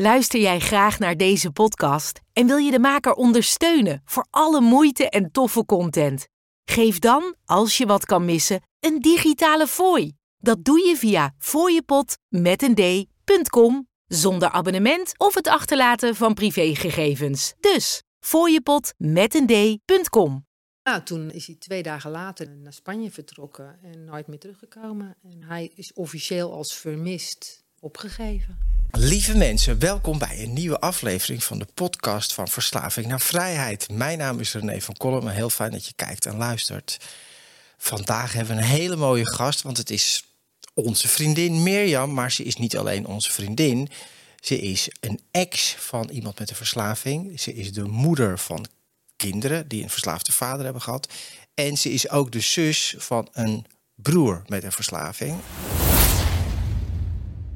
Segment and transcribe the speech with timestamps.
[0.00, 5.08] Luister jij graag naar deze podcast en wil je de maker ondersteunen voor alle moeite
[5.10, 6.28] en toffe content?
[6.64, 10.12] Geef dan, als je wat kan missen, een digitale fooi.
[10.36, 11.34] Dat doe je via
[12.74, 17.54] d.com zonder abonnement of het achterlaten van privégegevens.
[17.60, 18.02] Dus
[19.46, 20.46] d.com.
[20.82, 25.16] Nou, toen is hij twee dagen later naar Spanje vertrokken en nooit meer teruggekomen.
[25.22, 28.58] En hij is officieel als vermist opgegeven.
[28.90, 33.88] Lieve mensen, welkom bij een nieuwe aflevering van de podcast van Verslaving naar Vrijheid.
[33.90, 36.98] Mijn naam is René van Kolm en heel fijn dat je kijkt en luistert.
[37.76, 40.24] Vandaag hebben we een hele mooie gast, want het is
[40.74, 43.88] onze vriendin Mirjam, maar ze is niet alleen onze vriendin.
[44.40, 47.40] Ze is een ex van iemand met een verslaving.
[47.40, 48.66] Ze is de moeder van
[49.16, 51.12] kinderen die een verslaafde vader hebben gehad.
[51.54, 55.40] En ze is ook de zus van een broer met een verslaving.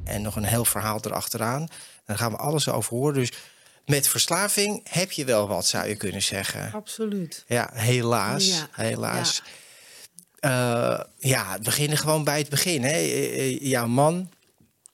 [0.04, 1.68] En nog een heel verhaal erachteraan.
[2.06, 3.14] Daar gaan we alles over horen.
[3.14, 3.32] Dus
[3.86, 6.72] met verslaving heb je wel wat, zou je kunnen zeggen.
[6.72, 7.44] Absoluut.
[7.46, 8.46] Ja, helaas.
[8.46, 9.42] Ja, helaas.
[10.40, 11.06] Ja.
[11.18, 12.82] ja, we beginnen gewoon bij het begin.
[12.84, 12.96] Hè.
[13.60, 14.30] Jouw man,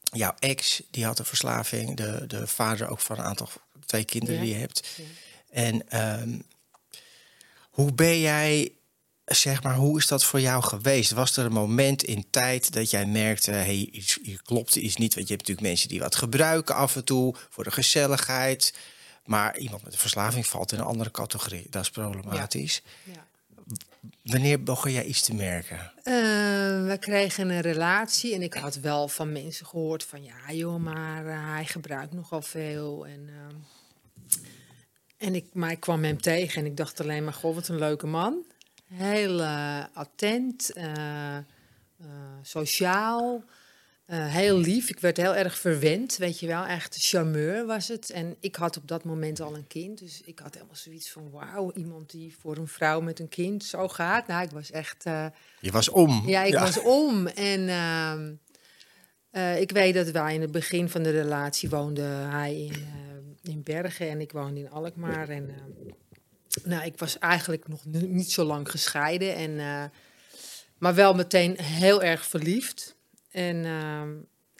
[0.02, 1.96] jouw ex, die had een verslaving.
[1.96, 3.48] De, de vader ook van een aantal,
[3.86, 4.40] twee kinderen Ja.
[4.42, 4.88] die je hebt.
[5.50, 6.38] En ehm,
[7.70, 8.72] hoe ben jij,
[9.28, 11.10] zeg maar, hoe is dat voor jou geweest?
[11.10, 15.14] Was er een moment in tijd dat jij merkte, hey, iets, hier klopt iets niet?
[15.14, 18.74] Want je hebt natuurlijk mensen die wat gebruiken af en toe voor de gezelligheid.
[19.24, 21.66] Maar iemand met een verslaving valt in een andere categorie.
[21.70, 22.82] Dat is problematisch.
[23.04, 23.26] Ja.
[24.22, 25.92] Wanneer begon jij iets te merken?
[26.02, 26.14] Eh,
[26.86, 31.26] we kregen een relatie en ik had wel van mensen gehoord van ja joh, maar
[31.26, 33.06] eh, hij gebruikt nogal veel.
[33.06, 33.56] En, ehm,
[35.16, 37.78] en ik, maar ik kwam hem tegen en ik dacht alleen maar, goh, wat een
[37.78, 38.44] leuke man.
[38.88, 41.44] Heel eh, attent, eh, eh,
[42.42, 43.44] sociaal,
[44.06, 44.88] heel lief.
[44.88, 46.64] Ik werd heel erg verwend, weet je wel.
[46.64, 48.10] Echt charmeur was het.
[48.10, 49.98] En ik had op dat moment al een kind.
[49.98, 53.64] Dus ik had helemaal zoiets van, wauw, iemand die voor een vrouw met een kind
[53.64, 54.26] zo gaat.
[54.26, 55.04] Nou, ik was echt...
[55.60, 56.22] Je was om.
[56.26, 57.26] ja, ik was om.
[57.26, 58.32] En ehm,
[59.30, 63.52] eh, ik weet dat wij in het begin van de relatie woonden hij in, eh,
[63.52, 65.28] in Bergen en ik woonde in Alkmaar.
[65.28, 65.50] En
[66.64, 69.34] nou, ik was eigenlijk nog ni- niet zo lang gescheiden.
[69.34, 69.84] En, eh,
[70.78, 72.96] maar wel meteen heel erg verliefd.
[73.30, 74.10] En, ehm,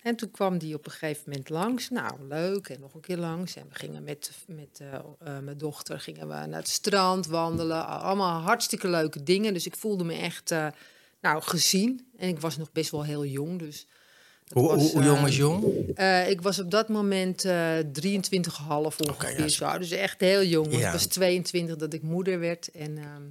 [0.03, 1.89] en toen kwam die op een gegeven moment langs.
[1.91, 2.69] Nou, leuk.
[2.69, 3.57] En nog een keer langs.
[3.57, 7.87] En we gingen met, met eh, eh, mijn dochter gingen we naar het strand wandelen.
[7.87, 9.53] Allemaal hartstikke leuke dingen.
[9.53, 10.67] Dus ik voelde me echt eh,
[11.21, 12.09] nou, gezien.
[12.17, 13.59] En ik was nog best wel heel jong.
[13.59, 13.87] Dus
[14.53, 15.65] Hoe, was, hoe, hoe jong eh, is jong?
[15.95, 17.85] eh, ik was op dat moment eh 23,5
[18.69, 19.79] ongeveer ja, zo.
[19.79, 20.77] Dus echt heel jong.
[20.77, 20.87] Ja.
[20.87, 22.71] Ik was 22 dat ik moeder werd.
[22.71, 23.23] En ehm,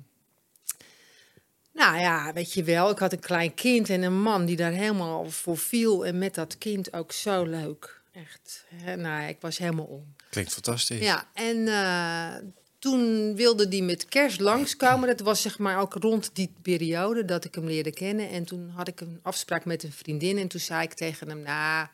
[1.73, 4.71] nou ja, weet je wel, ik had een klein kind en een man die daar
[4.71, 6.05] helemaal voor viel.
[6.05, 8.01] En met dat kind ook zo leuk.
[8.11, 8.65] Echt.
[8.75, 10.15] Hè, nou, ik was helemaal om.
[10.29, 10.99] Klinkt fantastisch.
[10.99, 12.35] Ja, en eh,
[12.79, 15.07] toen wilde die met kerst langskomen.
[15.07, 18.29] Dat was zeg maar ook rond die periode dat ik hem leerde kennen.
[18.29, 20.37] En toen had ik een afspraak met een vriendin.
[20.37, 21.87] En toen zei ik tegen hem, nou,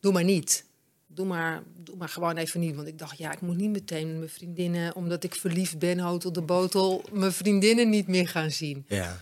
[0.00, 0.64] doe maar niet.
[1.06, 2.74] Doe maar, doe maar gewoon even niet.
[2.76, 4.94] Want ik dacht, ja, ik moet niet meteen mijn vriendinnen...
[4.94, 7.04] omdat ik verliefd ben, hotel de botel...
[7.12, 8.84] mijn vriendinnen niet meer gaan zien.
[8.88, 9.20] Ja.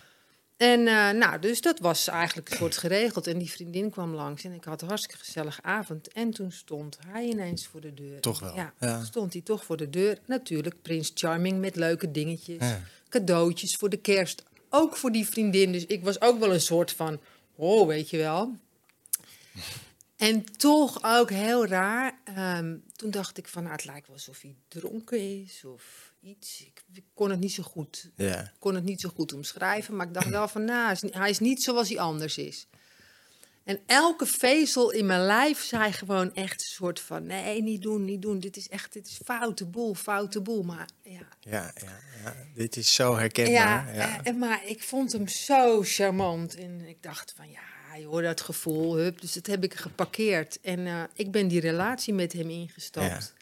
[0.58, 3.26] En eh, nou, dus dat was eigenlijk een soort geregeld.
[3.26, 6.08] En die vriendin kwam langs en ik had een hartstikke gezellige avond.
[6.12, 8.20] En toen stond hij ineens voor de deur.
[8.20, 9.04] Toch wel, Ja, ja.
[9.04, 10.18] stond hij toch voor de deur.
[10.24, 12.56] Natuurlijk, Prins Charming met leuke dingetjes.
[12.58, 12.80] Ja.
[13.08, 14.42] Cadeautjes voor de kerst.
[14.70, 15.72] Ook voor die vriendin.
[15.72, 17.20] Dus ik was ook wel een soort van,
[17.54, 18.56] oh, weet je wel.
[20.16, 22.18] En toch ook heel raar.
[22.24, 26.60] ehm, toen dacht ik van, nou, het lijkt wel alsof hij dronken is of iets.
[26.66, 28.52] Ik, ik kon het niet zo goed Ja.
[28.58, 31.62] kon het niet zo goed omschrijven, maar ik dacht wel van, nou, hij is niet-
[31.62, 32.66] zoals hij anders is.
[33.64, 38.04] En elke vezel in mijn lijf zei gewoon echt een soort van, nee, niet doen,
[38.04, 38.40] niet doen.
[38.40, 40.62] Dit is echt, dit is foute boel, foute boel.
[40.62, 43.94] Maar ja, Ja, ja, ja, dit is zo herkenbaar.
[43.94, 46.54] Ja, eh, en maar ik vond hem zo charmant.
[46.56, 49.20] En ik dacht van, ja, je hoort dat gevoel, hup.
[49.20, 50.60] Dus dat heb ik geparkeerd.
[50.60, 53.34] En eh, ik ben die relatie met hem ingestapt.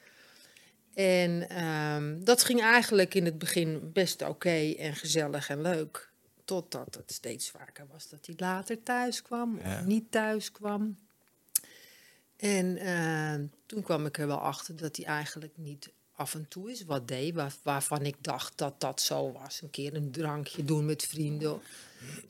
[0.97, 6.11] En ehm, dat ging eigenlijk in het begin best oké en gezellig en leuk.
[6.45, 9.79] Totdat het steeds vaker was dat hij later thuis kwam Ja.
[9.79, 10.97] of niet thuis kwam.
[12.37, 16.69] En ehm, toen kwam ik er wel achter dat hij eigenlijk niet af en toe
[16.69, 17.35] eens wat deed...
[17.35, 19.63] Waar, waarvan ik dacht dat dat zo was.
[19.63, 21.61] Een keer een drankje doen met vrienden.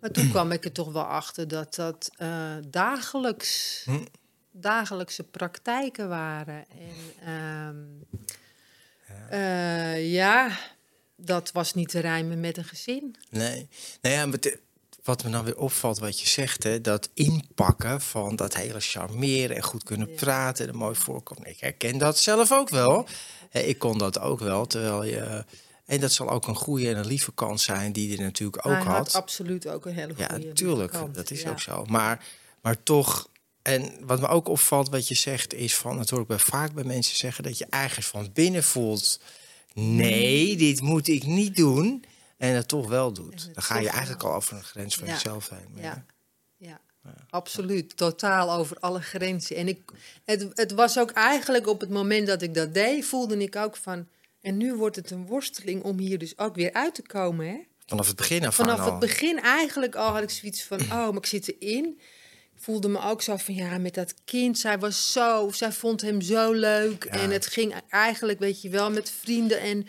[0.01, 3.83] Maar toen kwam ik er toch wel achter dat dat eh, dagelijks...
[3.85, 4.05] Hm.
[4.51, 6.65] dagelijkse praktijken waren.
[6.69, 7.77] En ehm,
[9.31, 10.59] eh, ja,
[11.17, 13.17] dat was niet te rijmen met een gezin.
[13.31, 13.69] Nee.
[14.01, 14.39] Nou ja, maar
[15.03, 19.57] wat me dan weer opvalt, wat je zegt, hè, dat inpakken van dat hele charmeren
[19.57, 21.49] en goed kunnen praten en een mooi voorkomen.
[21.51, 23.07] Ik herken dat zelf ook wel.
[23.51, 25.45] Ik kon dat ook wel, terwijl je.
[25.85, 28.83] En dat zal ook een goede en een lieve kant zijn die je natuurlijk ook
[28.83, 29.15] had.
[29.15, 30.93] absoluut ook een hele Ja, goede natuurlijk.
[30.93, 31.51] kant, Dat is ja.
[31.51, 31.85] ook zo.
[31.85, 32.25] Maar,
[32.61, 33.29] maar toch.
[33.67, 35.97] En wat me ook opvalt, wat je zegt, is van.
[35.97, 39.21] Dat hoor ik bij, vaak bij mensen zeggen dat je ergens van binnen voelt.
[39.75, 42.05] Nee, dit moet ik niet doen.
[42.37, 43.55] En het toch wel doet.
[43.55, 45.13] Dan ga je eigenlijk al over een grens van Ja.
[45.13, 45.83] jezelf heen.
[45.83, 46.05] Ja.
[46.57, 46.81] Ja,
[47.31, 47.97] absoluut.
[47.97, 49.57] Totaal over alle grenzen.
[49.57, 49.81] En ik,
[50.25, 53.77] het, het was ook eigenlijk op het moment dat ik dat deed, voelde ik ook
[53.77, 54.09] van.
[54.41, 57.47] En nu wordt het een worsteling om hier dus ook weer uit te komen.
[57.47, 57.59] Hè?
[57.87, 61.17] Vanaf het begin af Vanaf het begin eigenlijk al had ik zoiets van, oh, maar
[61.17, 62.01] ik zit erin.
[62.59, 66.21] Voelde me ook zo van, ja, met dat kind, zij was zo, zij vond hem
[66.21, 67.05] zo leuk.
[67.05, 67.11] Ja.
[67.11, 69.87] En het ging eigenlijk, weet je wel, met vrienden en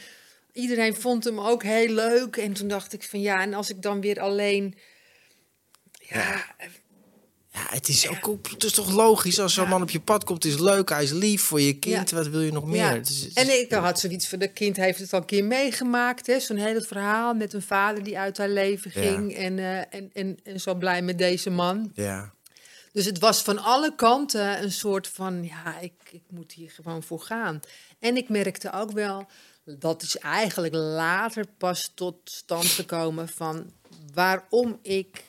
[0.54, 2.38] iedereen vond hem ook heel leuk.
[2.38, 4.76] En toen dacht ik van, ja, en als ik dan weer alleen,
[6.00, 6.46] ja,
[7.52, 10.46] Ja, het is, ook, het is toch logisch als zo'n man op je pad komt.
[10.46, 12.12] Is leuk, hij is lief voor je kind.
[12.12, 12.90] Wat wil je nog meer?
[12.90, 15.26] Het is- het is- En ik had zoiets van, dat kind heeft het al een
[15.26, 16.28] keer meegemaakt.
[16.28, 19.36] hè, Zo'n hele verhaal met een vader die uit haar leven ging.
[19.36, 21.92] En, eh, en, en, en zo blij met deze man.
[21.94, 22.36] ja.
[22.98, 27.04] Dus het was van alle kanten een soort van, ja, ik, ik moet hier gewoon
[27.04, 27.60] voor gaan.
[28.00, 29.26] En ik merkte ook wel,
[29.64, 33.72] dat is eigenlijk later pas tot stand gekomen van
[34.14, 35.24] waarom ik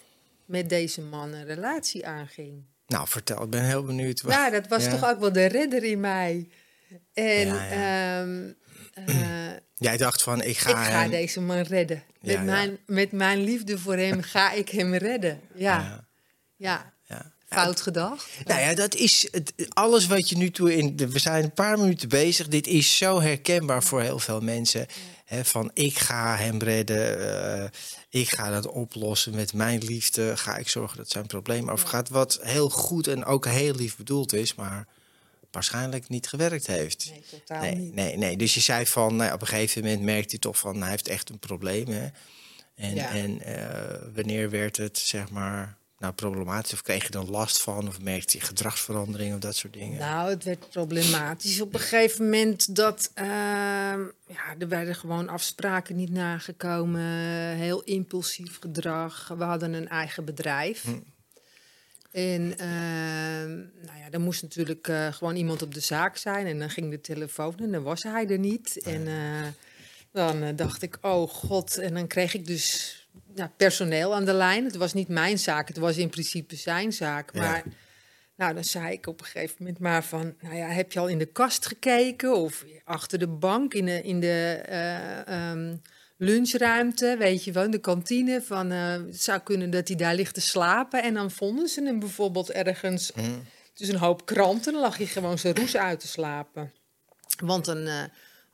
[0.44, 2.64] met deze man een relatie aanging.
[2.86, 4.22] Nou, vertel, ik ben heel benieuwd.
[4.26, 4.90] Ja, dat was Ja.
[4.90, 6.48] toch ook wel de redder in mij.
[7.12, 7.68] En Ja,
[8.20, 8.52] ehm,
[8.94, 12.02] eh, Jij dacht van, ik ga, ik ga hem- deze man redden.
[12.20, 12.44] Met.
[12.44, 15.40] Mijn, met mijn liefde voor hem ga ik hem redden.
[15.54, 16.08] Ja,
[16.56, 16.96] ja.
[17.48, 18.28] Fout gedacht.
[18.44, 20.96] Nou ja, dat is het, alles wat je nu toe in.
[20.96, 22.48] De, we zijn een paar minuten bezig.
[22.48, 24.86] Dit is zo herkenbaar voor heel veel mensen.
[25.24, 27.32] Hè, van ik ga hem redden.
[27.62, 27.68] eh,
[28.20, 30.36] ik ga dat oplossen met mijn liefde.
[30.36, 32.08] Ga ik zorgen dat zijn probleem overgaat.
[32.08, 34.86] Wat heel goed en ook heel lief bedoeld is, maar
[35.50, 37.10] waarschijnlijk niet gewerkt heeft.
[37.10, 37.94] Nee, totaal Nee, niet.
[37.94, 38.36] nee, nee.
[38.36, 41.08] Dus je zei van, nou, op een gegeven moment merkte hij toch van, hij heeft
[41.08, 41.86] echt een probleem.
[41.88, 42.06] Hè?
[42.74, 43.10] En, Ja.
[43.10, 46.72] en eh, wanneer werd het, zeg maar, nou, problematisch?
[46.72, 47.88] Of kreeg je er last van?
[47.88, 49.98] Of merkte je gedragsverandering of dat soort dingen?
[49.98, 55.96] Nou, het werd problematisch op een gegeven moment dat ehm, ja, er werden gewoon afspraken
[55.96, 57.02] niet nagekomen,
[57.56, 59.28] heel impulsief gedrag.
[59.38, 60.82] We hadden een eigen bedrijf.
[60.82, 60.90] Hm.
[62.10, 66.46] En ehm, nou ja, er moest natuurlijk eh, gewoon iemand op de zaak zijn.
[66.46, 68.82] En dan ging de telefoon en dan was hij er niet.
[68.82, 69.46] En eh,
[70.12, 71.78] dan eh, dacht ik, oh god.
[71.78, 72.97] En dan kreeg ik dus
[73.38, 74.64] ja, personeel aan de lijn.
[74.64, 77.34] Het was niet mijn zaak, het was in principe zijn zaak.
[77.34, 77.40] Ja.
[77.40, 77.62] Maar
[78.36, 80.34] nou, dan zei ik op een gegeven moment maar van...
[80.40, 82.36] Nou ja, heb je al in de kast gekeken?
[82.36, 85.76] Of achter de bank in de, in de eh, ehm,
[86.16, 88.42] lunchruimte, weet je wel, in de kantine.
[88.42, 91.02] Van, eh, het zou kunnen dat hij daar ligt te slapen.
[91.02, 93.12] En dan vonden ze hem bijvoorbeeld ergens...
[93.14, 93.20] Hm.
[93.74, 94.72] tussen een hoop kranten.
[94.72, 96.72] Dan lag hij gewoon zijn roes uit te slapen.
[97.44, 98.02] Want dan eh,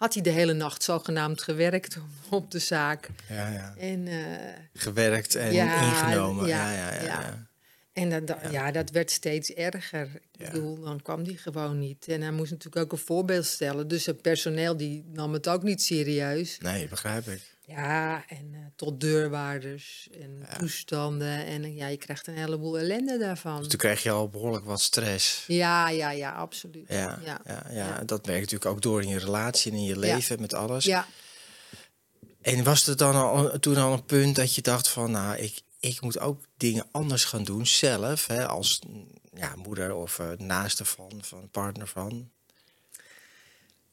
[0.05, 1.99] had hij de hele nacht zogenaamd gewerkt
[2.29, 3.09] op de zaak.
[3.29, 3.75] Ja, ja.
[3.79, 4.09] En...
[4.09, 4.17] eh,
[4.75, 6.47] Gewerkt en Ja, ingenomen.
[6.47, 7.47] ja, Ja, ja, ja.
[7.95, 8.03] Ja.
[8.03, 8.11] ja.
[8.11, 8.71] En dat, dat- ja.
[8.71, 10.09] dat werd steeds erger.
[10.33, 10.47] Ja.
[10.47, 12.09] Ik bedoel, dan kwam die gewoon niet.
[12.09, 13.89] En hij moest natuurlijk ook een voorbeeld stellen.
[13.89, 16.59] Dus het personeel die nam het ook niet serieus.
[16.59, 17.53] Nee, begrijp ik.
[17.67, 21.47] Ja, en eh, tot deurwaarders en toestanden.
[21.47, 23.59] En eh, ja, je krijgt een heleboel ellende daarvan.
[23.59, 25.45] Dus toen kreeg je al behoorlijk wat stress.
[25.47, 26.89] Ja, ja, ja, absoluut.
[26.89, 27.41] Ja, ja.
[27.47, 27.67] ja.
[27.71, 30.55] Ja, dat merk je natuurlijk ook door in je relatie en in je leven met
[30.55, 30.85] alles.
[30.85, 31.07] Ja.
[32.41, 35.61] En was er dan al, toen al een punt dat je dacht van, nou, ik,
[35.85, 40.31] ik moet ook dingen anders gaan doen zelf, hè, als mm, ja, moeder of eh,
[40.37, 42.31] naaste van, van partner van?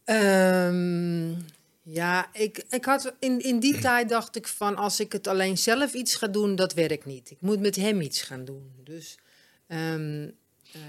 [0.04, 1.30] Ehm,
[1.82, 5.58] ja, ik, ik had in, in die tijd dacht ik van als ik het alleen
[5.58, 7.32] zelf iets ga doen, dat werkt niet.
[7.32, 8.72] Ik moet met hem iets gaan doen.
[8.84, 9.18] Dus
[9.68, 10.30] ehm,
[10.72, 10.82] eh,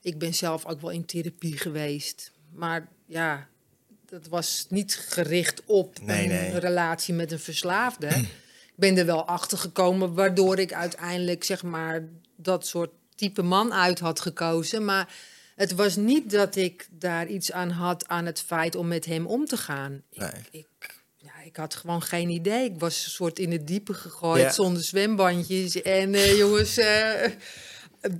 [0.00, 2.32] ik ben zelf ook wel in therapie geweest.
[2.52, 3.48] Maar ja,
[4.06, 6.58] dat was niet gericht op Nee, een nee.
[6.58, 8.10] relatie met een verslaafde.
[8.74, 12.04] ik ben er wel achter gekomen waardoor ik uiteindelijk zeg maar
[12.36, 14.84] dat soort type man uit had gekozen.
[14.84, 15.14] Maar
[15.56, 19.26] het was niet dat ik daar iets aan had aan het feit om met hem
[19.26, 20.02] om te gaan.
[20.12, 20.28] Nee.
[20.50, 22.64] Ik, ik, ja, ik had gewoon geen idee.
[22.64, 24.50] Ik was een soort in het diepe gegooid Ja.
[24.52, 25.82] zonder zwembandjes.
[25.82, 27.30] En eh, jongens, eh,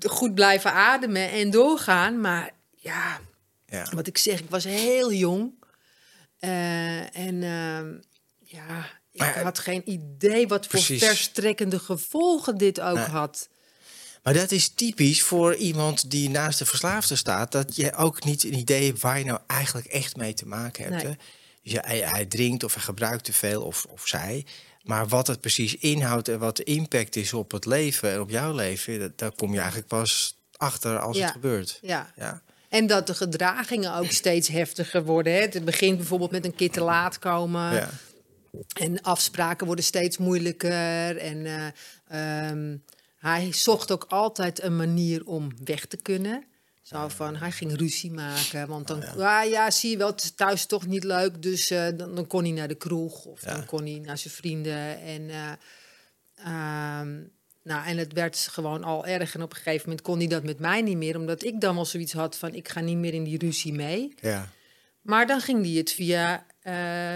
[0.07, 2.21] goed blijven ademen en doorgaan.
[2.21, 3.21] Maar ja,
[3.67, 3.87] Ja.
[3.95, 5.53] wat ik zeg, ik was heel jong.
[6.39, 7.93] Eh, en ehm,
[8.39, 11.05] ja, ik had geen idee wat voor precies.
[11.05, 13.05] verstrekkende gevolgen dit ook Nee.
[13.05, 13.49] had.
[14.23, 18.45] Maar dat is typisch voor iemand die naast de verslaafde staat, dat je ook niet
[18.45, 21.03] een idee hebt waar je nou eigenlijk echt mee te maken hebt.
[21.03, 21.13] Nee.
[21.13, 21.19] Hè?
[21.63, 24.47] Dus hij, hij drinkt of hij gebruikt te veel of, of zij.
[24.83, 28.31] Maar wat het precies inhoudt en wat de impact is op het leven en op
[28.31, 31.23] jouw leven, dat, daar kom je eigenlijk pas achter als Ja.
[31.23, 31.79] het gebeurt.
[31.83, 32.13] Ja.
[32.17, 32.43] Ja.
[32.69, 35.33] En dat de gedragingen ook steeds heftiger worden.
[35.33, 35.41] Hè.
[35.41, 37.75] Het begint bijvoorbeeld met een keer te laat komen.
[37.75, 37.91] Ja.
[38.79, 41.17] En afspraken worden steeds moeilijker.
[41.17, 42.77] En eh, ehm,
[43.17, 46.45] hij zocht ook altijd een manier om weg te kunnen.
[46.83, 48.69] Zo van, hij ging ruzie maken.
[48.69, 49.43] Want dan, ja.
[49.43, 51.43] ja, zie je wel, het is thuis toch niet leuk.
[51.43, 53.25] Dus eh, dan, dan kon hij naar de kroeg.
[53.25, 53.55] Of Ja.
[53.55, 55.01] dan kon hij naar zijn vrienden.
[55.01, 55.53] En, eh,
[56.35, 57.21] ehm,
[57.63, 59.35] nou, en het werd gewoon al erg.
[59.35, 61.17] En op een gegeven moment kon hij dat met mij niet meer.
[61.17, 64.15] Omdat ik dan wel zoiets had van, ik ga niet meer in die ruzie mee.
[64.21, 64.49] Ja.
[65.03, 66.47] Maar dan ging hij het via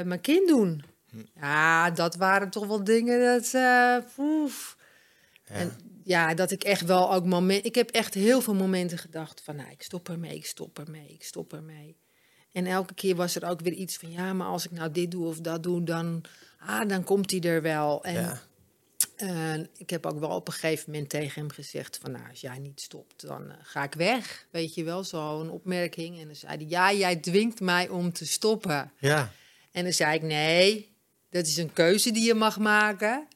[0.04, 0.82] mijn kind doen.
[1.10, 1.16] Hm.
[1.40, 3.54] Ja, dat waren toch wel dingen dat.
[3.54, 4.76] eh, poef.
[5.44, 5.72] En
[6.04, 7.64] ja, dat ik echt wel ook moment.
[7.64, 11.08] Ik heb echt heel veel momenten gedacht van, nou, ik stop ermee, ik stop ermee,
[11.08, 11.96] ik stop ermee.
[12.52, 15.10] En elke keer was er ook weer iets van, ja, maar als ik nou dit
[15.10, 16.24] doe of dat doe, dan,
[16.58, 18.04] ah, dan komt hij er wel.
[18.04, 18.40] En Ja.
[19.16, 22.40] eh, ik heb ook wel op een gegeven moment tegen hem gezegd van, nou, als
[22.40, 24.46] jij niet stopt, dan eh, ga ik weg.
[24.50, 26.20] Weet je wel, zo'n opmerking.
[26.20, 28.92] En dan zei hij, ja, jij dwingt mij om te stoppen.
[28.98, 29.32] Ja.
[29.72, 30.95] En dan zei ik, nee,
[31.36, 33.26] dat is een keuze die je mag maken.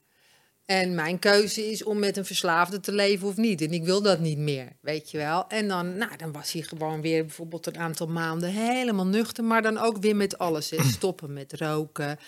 [0.66, 3.60] En mijn keuze is om met een verslaafde te leven of niet.
[3.62, 5.44] En ik wil dat niet meer, weet je wel.
[5.48, 9.44] En dan, nou, dan was hij gewoon weer bijvoorbeeld een aantal maanden helemaal nuchter.
[9.44, 10.70] Maar dan ook weer met alles.
[10.70, 10.82] Hè.
[10.96, 12.18] Stoppen met roken,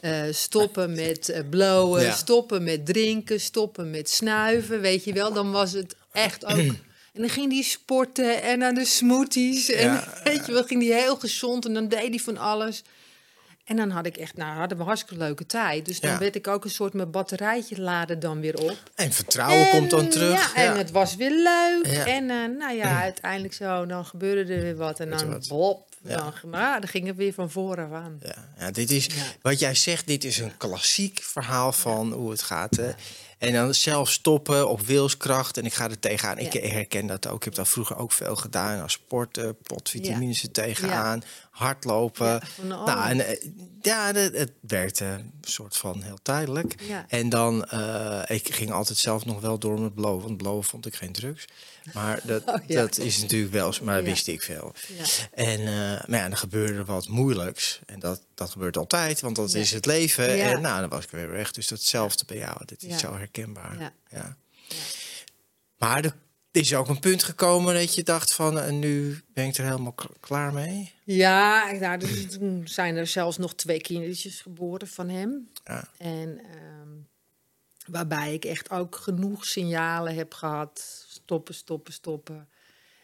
[0.00, 2.12] eh, stoppen met eh, blowen, Ja.
[2.12, 5.32] stoppen met drinken, stoppen met snuiven, weet je wel.
[5.32, 6.58] Dan was het echt ook...
[7.12, 9.70] En dan ging hij sporten en aan de smoothies.
[9.70, 10.08] En Ja.
[10.24, 12.82] weet je wel, ging hij heel gezond en dan deed hij van alles.
[13.70, 15.86] En dan had ik echt, nou, hadden we hartstikke leuke tijd.
[15.86, 16.18] Dus dan Ja.
[16.18, 18.76] werd ik ook een soort mijn batterijtje laden dan weer op.
[18.94, 20.54] En vertrouwen En, komt dan terug.
[20.54, 21.86] Ja, en het was weer leuk.
[21.86, 22.06] Ja.
[22.06, 25.00] En eh, nou ja, uiteindelijk zo, dan gebeurde er weer wat.
[25.00, 25.48] En dan wat?
[25.48, 26.16] bop, Ja.
[26.16, 28.20] dan, nou, dan ging het weer van voren aan.
[28.22, 29.12] Ja, ja, dit is, Ja.
[29.42, 32.76] wat jij zegt, dit is een klassiek verhaal van hoe het gaat.
[32.76, 32.90] Hè?
[33.38, 35.56] En dan zelf stoppen op wilskracht.
[35.56, 36.38] En ik ga er tegenaan.
[36.38, 37.36] Ik herken dat ook.
[37.36, 38.82] Ik heb dat vroeger ook veel gedaan.
[38.82, 41.22] Als sporten, potvitamines er tegenaan.
[41.50, 42.40] Hardlopen.
[42.62, 43.48] Nou, en, eh,
[43.82, 46.74] ja, het, het werkte een soort van heel tijdelijk.
[47.08, 50.22] En dan, eh, ik ging altijd zelf nog wel door met blowen.
[50.24, 51.44] Want blowen vond ik geen drugs.
[51.92, 52.80] Maar dat, Oh, ja.
[52.80, 54.74] dat is natuurlijk wel, maar dat wist ik veel.
[54.98, 55.04] Ja.
[55.32, 57.80] En eh, maar ja, dan gebeurde er wat moeilijks.
[57.86, 60.42] En dat, dat gebeurt altijd, want dat is het leven.
[60.42, 61.50] En nou, dan was ik weer weg.
[61.52, 62.64] Dus datzelfde bij jou.
[62.64, 63.78] Dit is zo herkenbaar.
[63.78, 63.92] Ja.
[64.10, 64.36] Ja.
[65.76, 68.58] Maar er is ook een punt gekomen dat je dacht van...
[68.58, 70.92] en nu ben ik er helemaal klaar mee.
[71.04, 75.48] Ja, nou, dus toen zijn er zelfs nog twee kindertjes geboren van hem.
[75.64, 75.88] Ja.
[75.98, 76.88] En ehm,
[77.86, 81.06] waarbij ik echt ook genoeg signalen heb gehad.
[81.30, 82.48] Stoppen, stoppen, stoppen.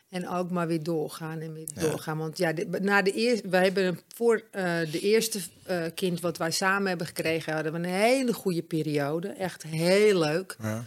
[0.08, 1.80] En ook maar weer doorgaan en weer Ja.
[1.80, 2.18] doorgaan.
[2.18, 6.20] Want ja, de, na de eerste, wij hebben een- voor eh, de eerste eh, kind
[6.20, 9.28] wat wij samen hebben gekregen, hadden we een hele goede periode.
[9.28, 10.56] Echt heel leuk.
[10.62, 10.84] Ja.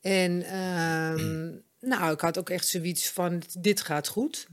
[0.00, 1.50] En ehm,
[1.92, 4.46] nou, ik had ook echt zoiets van, dit gaat goed.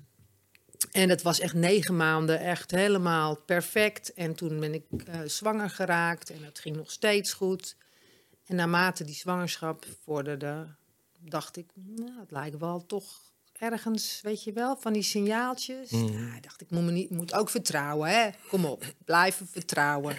[0.91, 4.13] En dat was echt negen maanden, echt helemaal perfect.
[4.13, 7.75] En toen ben ik eh, zwanger geraakt en het ging nog steeds goed.
[8.45, 10.75] En naarmate die zwangerschap vorderde,
[11.19, 13.21] dacht ik, nou, het lijkt wel toch
[13.59, 15.91] ergens, weet je wel, van die signaaltjes.
[15.91, 18.29] Nou, ik dacht, ik moet, me niet, moet ook vertrouwen, hè.
[18.47, 20.17] Kom op, blijven vertrouwen.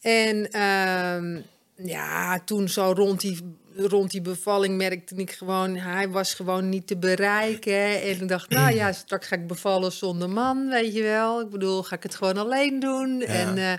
[0.00, 1.40] En ehm,
[1.74, 6.86] ja, toen zo rond die, rond die bevalling merkte ik gewoon, hij was gewoon niet
[6.86, 8.02] te bereiken.
[8.02, 11.40] En ik dacht, nou ja, straks ga ik bevallen zonder man, weet je wel.
[11.40, 13.20] Ik bedoel, ga ik het gewoon alleen doen.
[13.20, 13.78] En eh,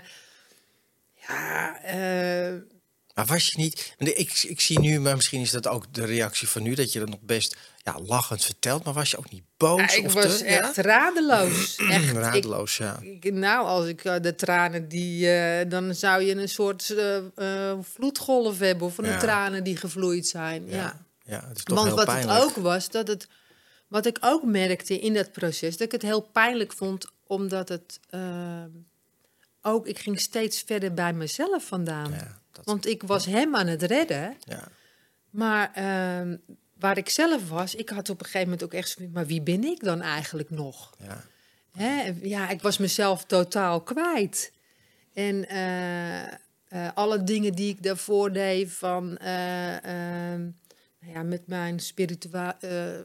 [1.28, 2.54] ja, eh,
[3.14, 3.94] Maar was je niet...
[3.98, 6.74] Ik, ik zie nu, maar misschien is dat ook de reactie van nu...
[6.74, 8.84] dat je dat nog best ja, lachend vertelt.
[8.84, 9.94] Maar was je ook niet boos?
[9.96, 11.76] ik of was te, echt radeloos.
[11.90, 12.98] Echt, ik- Radeloos, ja.
[13.00, 16.90] Ik, nou, als ik eh, de tranen die, eh, dan zou je een soort
[17.34, 19.18] eh, vloedgolf hebben of van de Ja.
[19.18, 20.66] tranen die gevloeid zijn.
[20.66, 20.76] Ja.
[20.76, 22.38] Ja, ja het is toch Want heel wat pijnlijk.
[22.38, 23.26] het ook was, dat het,
[23.88, 28.00] wat ik ook merkte in dat proces, dat ik het heel pijnlijk vond, omdat het
[28.08, 28.20] eh,
[29.62, 32.10] ook, ik ging steeds verder bij mezelf vandaan.
[32.10, 34.68] Ja, dat, Want ik was hem aan het redden, ja.
[35.30, 36.36] maar ehm,
[36.78, 39.42] waar ik zelf was, ik had op een gegeven moment ook echt zoiets, maar wie
[39.42, 40.94] ben ik dan eigenlijk nog?
[40.98, 41.24] Ja.
[41.72, 42.12] Hè?
[42.22, 44.52] Ja, ik was mezelf totaal kwijt.
[45.12, 49.16] En eh, eh, alle dingen die ik daarvoor deed van...
[49.16, 50.40] eh, ehm,
[51.00, 52.58] nou ja, met mijn spiritua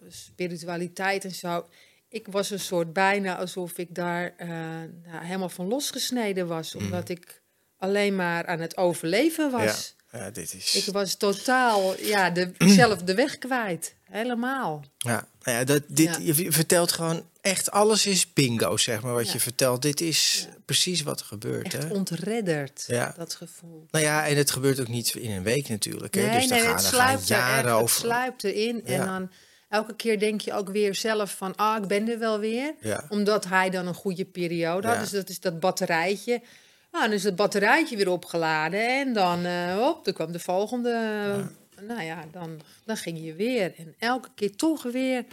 [0.09, 1.67] spiritualiteit en zo...
[2.15, 6.75] Ik was een soort bijna alsof ik daar eh, nou, helemaal van losgesneden was.
[6.75, 7.41] Omdat ik
[7.77, 9.95] alleen maar aan het overleven was.
[10.11, 10.19] Ja.
[10.19, 10.75] ja, dit is...
[10.85, 13.95] Ik was totaal ja, de, zelf de weg kwijt.
[14.03, 14.83] Helemaal.
[14.97, 16.33] Ja, Nou ja, dat, dit, Ja.
[16.33, 19.33] Je vertelt gewoon echt alles is bingo, zeg maar, wat Ja.
[19.33, 19.81] je vertelt.
[19.81, 21.73] Dit is precies wat er gebeurt.
[21.73, 21.93] Echt Hè?
[21.93, 23.13] ontredderd, Ja.
[23.17, 23.85] dat gevoel.
[23.91, 26.13] Nou ja, en het gebeurt ook niet in een week natuurlijk.
[26.15, 26.21] Hè?
[26.21, 27.95] Nee, dus nee, gaan het er gaan sluipt er jaren het over.
[27.99, 28.85] sluipt erin.
[28.85, 29.31] En dan
[29.75, 32.73] elke keer denk je ook weer zelf van, ah, ik ben er wel weer.
[32.79, 33.05] Ja.
[33.09, 34.95] Omdat hij dan een goede periode had.
[34.95, 35.01] Ja.
[35.01, 36.41] Dus dat is dat batterijtje.
[36.91, 38.99] Nou, dan is het batterijtje weer opgeladen.
[38.99, 40.91] En dan, eh hop, dan kwam de volgende.
[41.81, 43.73] Nou ja, dan, dan ging je weer.
[43.77, 45.25] En elke keer toch weer.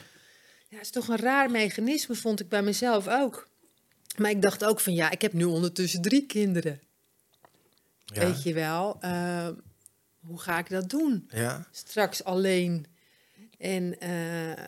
[0.69, 3.49] Ja, het is toch een raar mechanisme, vond ik bij mezelf ook.
[4.17, 6.81] Maar ik dacht ook van, ja, ik heb nu ondertussen drie kinderen.
[8.05, 8.21] Ja.
[8.21, 9.49] Weet je wel, eh,
[10.27, 11.29] hoe ga ik dat doen?
[11.29, 11.67] Ja.
[11.71, 12.87] Straks alleen.
[13.63, 14.65] En eh,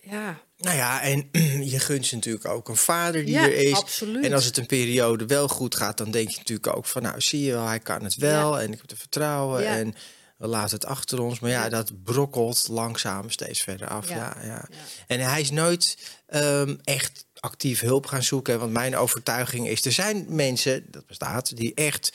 [0.00, 1.28] ja, Nou ja, en
[1.72, 3.72] je gunt ze natuurlijk ook een vader die Ja, er is.
[3.76, 4.24] absoluut.
[4.24, 7.02] En als het een periode wel goed gaat, dan denk je natuurlijk ook van...
[7.02, 9.76] nou, zie je wel, hij kan het wel en ik heb er vertrouwen Ja.
[9.76, 9.94] en
[10.36, 11.40] we laten het achter ons.
[11.40, 14.08] Maar ja, dat brokkelt langzaam steeds verder af.
[14.08, 14.16] Ja.
[14.16, 14.36] Ja.
[14.42, 14.68] Ja, Ja.
[15.06, 18.58] En hij is nooit ehm, echt actief hulp gaan zoeken.
[18.58, 22.12] Want mijn overtuiging is, er zijn mensen, dat bestaat, die echt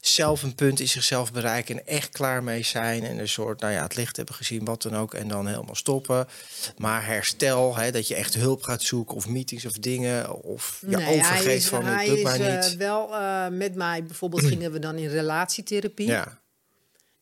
[0.00, 3.72] zelf een punt in zichzelf bereiken en echt klaar mee zijn en een soort, nou
[3.72, 6.26] ja, het licht hebben gezien, wat dan ook, en dan helemaal stoppen.
[6.76, 10.96] Maar herstel, hè, dat je echt hulp gaat zoeken of meetings of dingen, of je
[10.96, 12.76] Nee, overgeeft is, van het lukt maar eh, niet.
[12.76, 16.06] wel eh, met mij, bijvoorbeeld gingen we dan in relatietherapie.
[16.06, 16.38] ja,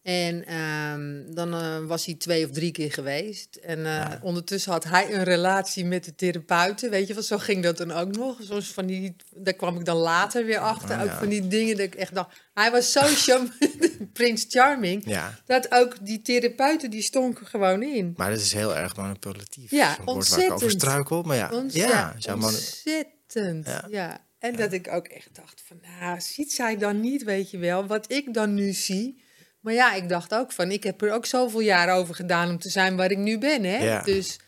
[0.07, 3.57] En ehm, dan eh, was hij twee of drie keer geweest.
[3.57, 6.91] En eh, ondertussen had hij een relatie met de therapeuten.
[6.91, 8.37] Weet je wel, zo ging dat dan ook nog.
[8.41, 10.97] Zoals van die, daar kwam ik dan later weer achter.
[10.97, 11.19] Oh, ook ja.
[11.19, 12.41] van die dingen dat ik echt dacht...
[12.55, 13.53] Hij was zo charm,
[14.13, 15.03] Prins Charming.
[15.07, 15.39] ja.
[15.47, 18.13] Dat ook die therapeuten, die stonken gewoon in.
[18.17, 19.71] Maar dat is heel erg manipulatief.
[19.71, 20.71] Ja, woord waar ik over ontzettend.
[20.83, 21.51] struikel, maar ja.
[21.53, 23.69] Ons- ja, ontzettend.
[23.89, 24.25] Ja.
[24.39, 27.87] En dat ik ook echt dacht van, nou, ziet zij dan niet, weet je wel,
[27.87, 29.25] wat ik dan nu zie.
[29.67, 32.59] Maar ja, ik dacht ook van, ik heb er ook zoveel jaar over gedaan om
[32.59, 33.77] te zijn waar ik nu ben, hè.
[33.77, 34.03] Ja.
[34.03, 34.39] Dus,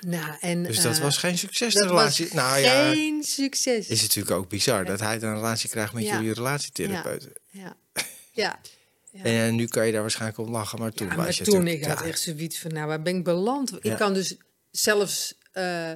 [0.00, 0.62] nou, en...
[0.62, 2.34] dus dat eh, was geen succes, de relatie.
[2.34, 3.88] nou ja, geen succes.
[3.88, 7.28] is natuurlijk ook bizar dat hij dan een relatie krijgt met jullie relatietherapeut.
[7.50, 7.76] Ja,
[8.32, 8.60] ja.
[9.12, 9.22] ja.
[9.22, 11.66] En eh, nu kan je daar waarschijnlijk om lachen, maar toen was maar je toen,
[11.66, 13.84] ik had echt zoiets van, nou, waar ben ik beland?
[13.84, 14.36] Ik kan dus
[14.70, 15.90] zelfs eh,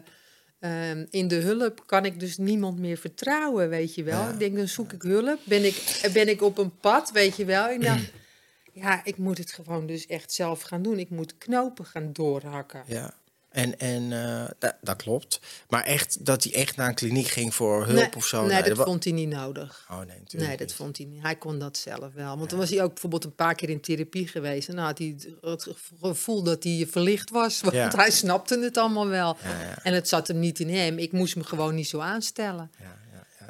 [0.60, 4.22] ehm, in de hulp, kan ik dus niemand meer vertrouwen, weet je wel.
[4.22, 4.30] Ja.
[4.30, 5.40] Ik denk, dan zoek ik hulp.
[5.44, 7.68] Ben ik, ben ik op een pad, weet je wel.
[7.68, 8.10] Ik dacht,
[8.82, 10.98] ja, ik moet het gewoon dus echt zelf gaan doen.
[10.98, 12.82] Ik moet knopen gaan doorhakken.
[12.86, 13.14] Ja.
[13.50, 15.40] En, en eh, dat, dat klopt.
[15.68, 18.46] Maar echt dat hij echt naar een kliniek ging voor hulp nee, of zo.
[18.46, 19.86] Nee, dat vond hij niet nodig.
[19.90, 20.46] Oh nee, natuurlijk.
[20.48, 21.22] Nee, dat vond hij niet.
[21.22, 22.36] Hij kon dat zelf wel.
[22.38, 24.68] Want dan was hij ook bijvoorbeeld een paar keer in therapie geweest.
[24.68, 25.66] En dan had hij het
[26.00, 27.60] gevoel dat hij verlicht was.
[27.62, 27.90] Want Ja.
[27.96, 29.36] hij snapte het allemaal wel.
[29.42, 30.98] Ja, En het zat hem niet in hem.
[30.98, 32.70] Ik moest me gewoon niet zo aanstellen.
[32.78, 32.98] ja.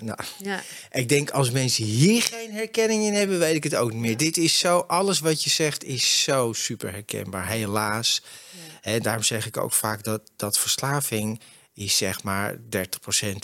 [0.03, 3.93] Nou, Ja, ik denk als mensen hier geen herkenning in hebben, weet ik het ook
[3.93, 4.17] niet meer.
[4.17, 8.23] Dit is zo, alles wat je zegt is zo super herkenbaar, helaas.
[8.81, 11.41] En daarom zeg ik ook vaak dat, dat verslaving
[11.75, 12.59] is zeg maar 30%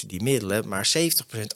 [0.06, 1.00] die middelen, maar 70%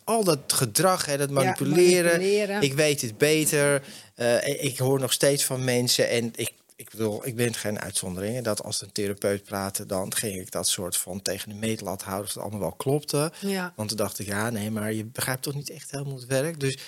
[0.05, 2.05] al dat gedrag, hè, dat manipuleren.
[2.05, 2.63] manipuleren.
[2.63, 3.83] Ik weet het beter.
[4.15, 8.45] Eh, ik hoor nog steeds van mensen en ik, ik bedoel, ik ben geen uitzondering.
[8.45, 12.27] Dat als een therapeut praatte, dan ging ik dat soort van tegen de meetlat houden
[12.27, 13.33] of het allemaal wel klopte.
[13.41, 13.73] ja.
[13.77, 16.61] Want toen dacht ik, ja, nee, maar je begrijpt toch niet echt helemaal het werk.
[16.61, 16.79] Dus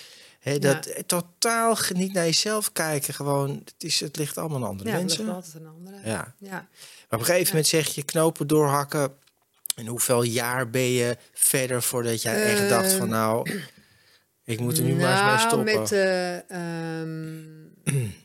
[0.59, 4.89] dat eh, totaal niet naar jezelf kijken, gewoon, het, is, het ligt allemaal aan andere
[4.89, 5.23] ja mensen.
[5.23, 5.95] is altijd een andere.
[6.03, 6.33] Ja.
[6.37, 6.49] Ja.
[6.49, 6.67] Maar
[7.09, 9.13] op een gegeven moment zeg je knopen doorhakken.
[9.75, 13.61] En hoeveel jaar ben je verder voordat jij echt dacht van, nou,
[14.43, 15.73] ik moet er nu maar eens mee stoppen.
[15.73, 15.91] Nou, met...
[15.91, 18.21] eh, ehm,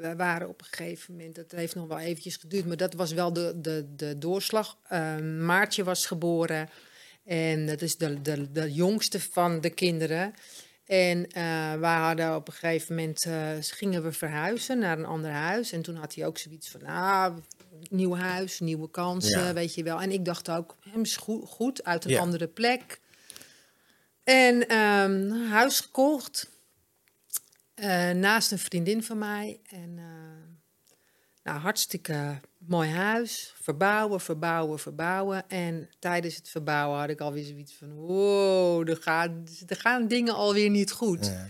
[0.00, 1.34] we waren op een gegeven moment...
[1.34, 2.66] Dat heeft nog wel eventjes geduurd.
[2.66, 4.76] Maar dat was wel de, de, de doorslag.
[4.88, 6.68] Ehm, Maartje was geboren.
[7.24, 10.34] En dat is de, de, de jongste van de kinderen.
[10.84, 13.24] En eh wij hadden op een gegeven moment...
[13.24, 15.72] eh, gingen we verhuizen naar een ander huis.
[15.72, 16.82] En toen had hij ook zoiets van...
[16.84, 17.36] Ah,
[17.90, 19.52] nieuw huis, nieuwe kansen, Ja.
[19.52, 20.00] weet je wel.
[20.00, 22.20] En ik dacht ook, hem is goed, goed uit een Ja.
[22.20, 23.00] andere plek.
[24.24, 26.50] En ehm, huis gekocht.
[27.76, 29.60] Eh, naast een vriendin van mij.
[29.70, 30.94] En eh,
[31.42, 33.54] nou, hartstikke mooi huis.
[33.62, 35.48] Verbouwen, verbouwen, verbouwen.
[35.48, 37.92] En tijdens het verbouwen had ik alweer zoiets van...
[37.92, 41.26] Wow, er gaan, er gaan dingen alweer niet goed.
[41.26, 41.48] Ja.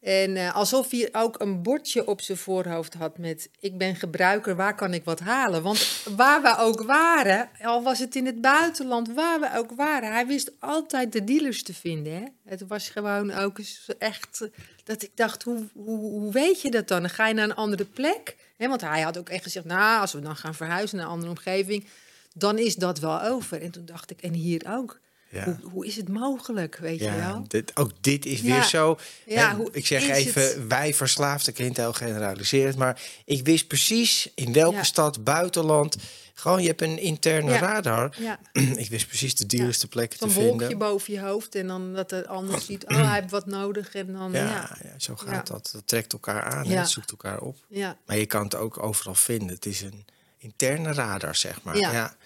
[0.00, 3.48] En eh, alsof hij ook een bordje op zijn voorhoofd had met...
[3.60, 5.62] ik ben gebruiker, waar kan ik wat halen?
[5.62, 10.12] Want waar we ook waren, al was het in het buitenland, waar we ook waren...
[10.12, 12.12] hij wist altijd de dealers te vinden.
[12.12, 12.24] Hè?
[12.44, 13.58] Het was gewoon ook
[13.98, 14.40] echt...
[14.40, 14.48] eh,
[14.84, 17.00] dat ik dacht, hoe, hoe, hoe weet je dat dan?
[17.00, 18.36] Dan ga je naar een andere plek?
[18.56, 21.12] Hè, want hij had ook echt gezegd, nou, als we dan gaan verhuizen naar een
[21.12, 21.86] andere omgeving...
[22.34, 23.62] dan is dat wel over.
[23.62, 25.00] En toen dacht ik, en hier ook.
[25.30, 25.44] Ja.
[25.44, 27.44] Hoe, hoe is het mogelijk, weet je wel?
[27.48, 28.54] dit, ook dit is Ja.
[28.54, 28.98] weer zo.
[29.26, 30.66] Ja, hè, hoe ik zeg even, het?
[30.66, 32.76] wij verslaafden, klinkt heel generaliserend.
[32.76, 35.96] Maar ik wist precies in welke stad, buitenland.
[36.34, 38.16] Gewoon, je hebt een interne radar.
[38.76, 40.78] Ik wist precies de duurste plekken te zo'n wolkje vinden.
[40.78, 44.12] boven je hoofd en dan dat de ander ziet, oh, hij heeft wat nodig en
[44.12, 45.70] dan, ja, zo gaat dat.
[45.72, 47.56] Dat trekt elkaar aan, het zoekt elkaar op.
[47.68, 49.48] ja, Maar je kan het ook overal vinden.
[49.54, 50.04] Het is een
[50.38, 51.76] interne radar, zeg maar.
[51.76, 52.16] Ja.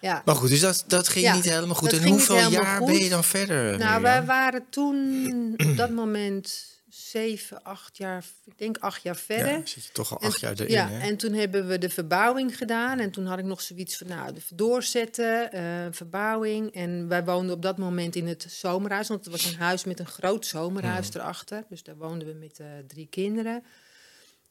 [0.00, 0.22] Ja.
[0.24, 1.92] Maar goed, dus dat, dat ging Ja, niet helemaal goed.
[1.92, 2.86] En hoeveel jaar goed.
[2.86, 3.78] ben je dan verder?
[3.78, 9.52] Nou, wij waren toen op dat moment zeven, acht jaar, ik denk acht jaar verder.
[9.52, 10.98] Ja, zit je toch al En- acht jaar erin, ja, hè?
[11.00, 12.98] en toen hebben we de verbouwing gedaan.
[12.98, 16.74] En toen had ik nog zoiets van, nou, doorzetten, eh, verbouwing.
[16.74, 19.08] En wij woonden op dat moment in het zomerhuis.
[19.08, 21.64] Want het was een huis met een groot zomerhuis erachter.
[21.68, 23.62] Dus daar woonden we met eh, drie kinderen.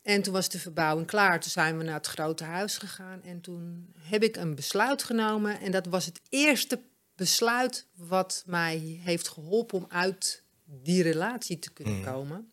[0.05, 1.39] En toen was de verbouwing klaar.
[1.39, 3.23] Toen zijn we naar het grote huis gegaan.
[3.23, 5.59] En toen heb ik een besluit genomen.
[5.59, 6.79] En dat was het eerste
[7.15, 12.51] besluit wat mij heeft geholpen om uit die relatie te kunnen komen.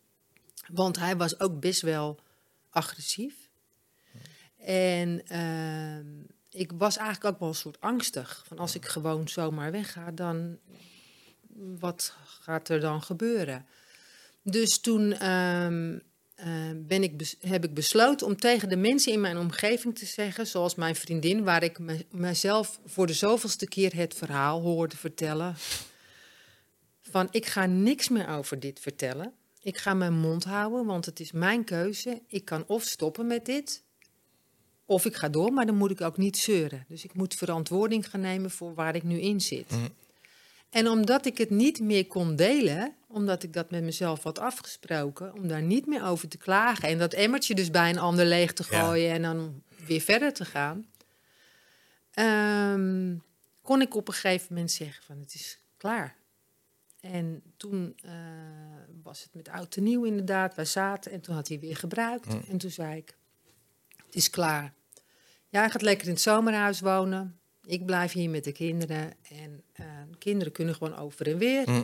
[0.67, 2.21] Want hij was ook best wel
[2.71, 3.35] agressief.
[4.65, 6.07] En ehm,
[6.51, 8.45] ik was eigenlijk ook wel een soort angstig.
[8.47, 10.59] Van als ik gewoon zomaar wegga, dan
[11.79, 13.67] wat gaat er dan gebeuren?
[14.43, 16.11] Dus toen ehm, eh,
[16.87, 20.75] ben ik heb ik besloten om tegen de mensen in mijn omgeving te zeggen, zoals
[20.75, 25.55] mijn vriendin, waar ik me, mezelf voor de zoveelste keer het verhaal hoorde vertellen.
[27.01, 29.33] Van ik ga niks meer over dit vertellen.
[29.61, 32.23] Ik ga mijn mond houden, want het is mijn keuze.
[32.27, 33.83] Ik kan of stoppen met dit,
[34.85, 36.85] of ik ga door, maar dan moet ik ook niet zeuren.
[36.89, 39.73] Dus ik moet verantwoording gaan nemen voor waar ik nu in zit.
[40.71, 45.35] En omdat ik het niet meer kon delen, omdat ik dat met mezelf had afgesproken,
[45.35, 48.53] om daar niet meer over te klagen en dat emmertje dus bij een ander leeg
[48.53, 48.83] te Ja.
[48.83, 50.87] gooien en dan weer verder te gaan,
[52.11, 53.17] ehm,
[53.63, 56.17] kon ik op een gegeven moment zeggen van het is klaar.
[57.01, 58.13] En toen eh,
[59.03, 60.55] was het met oud en nieuw inderdaad.
[60.55, 62.27] Wij zaten en toen had hij weer gebruikt.
[62.49, 63.17] En toen zei ik,
[64.07, 64.75] het is klaar.
[65.49, 67.39] Jij gaat lekker in het zomerhuis wonen.
[67.65, 69.13] Ik blijf hier met de kinderen.
[69.29, 71.65] En eh, de kinderen kunnen gewoon over en weer.
[71.65, 71.83] Hm.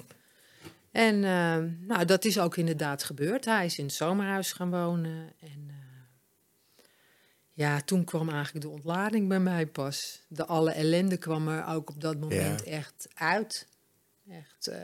[0.98, 3.44] En eh, nou, dat is ook inderdaad gebeurd.
[3.44, 5.32] Hij is in het zomerhuis gaan wonen.
[5.40, 6.84] En eh,
[7.52, 10.20] ja, toen kwam eigenlijk de ontlading bij mij pas.
[10.28, 13.66] De alle ellende kwam er ook op dat moment echt uit.
[14.30, 14.78] Echt eh,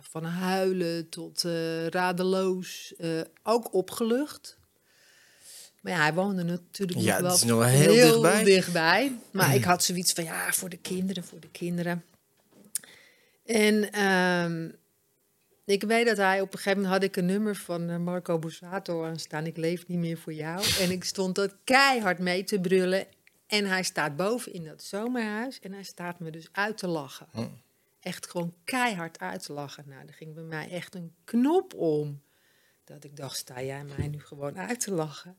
[0.00, 2.94] van huilen tot eh, radeloos.
[3.42, 4.58] ook opgelucht.
[5.80, 8.44] Maar ja, hij woonde natuurlijk Ja, wel nog wel heel dichtbij.
[8.44, 9.18] dichtbij.
[9.30, 12.04] Maar ik had zoiets van, ja, voor de kinderen, voor de kinderen.
[13.44, 14.68] En ehm,
[15.64, 18.38] ik weet dat hij op een gegeven moment had ik een nummer van eh, Marco
[18.38, 19.46] Borsato aanstaan.
[19.46, 20.64] Ik leef niet meer voor jou.
[20.80, 23.06] En ik stond dat keihard mee te brullen.
[23.46, 27.28] En hij staat boven in dat zomerhuis en hij staat me dus uit te lachen.
[28.00, 29.84] Echt gewoon keihard uit te lachen.
[29.88, 32.22] Nou, er ging bij mij echt een knop om.
[32.84, 35.36] Dat ik dacht, sta jij mij nu gewoon uit te lachen?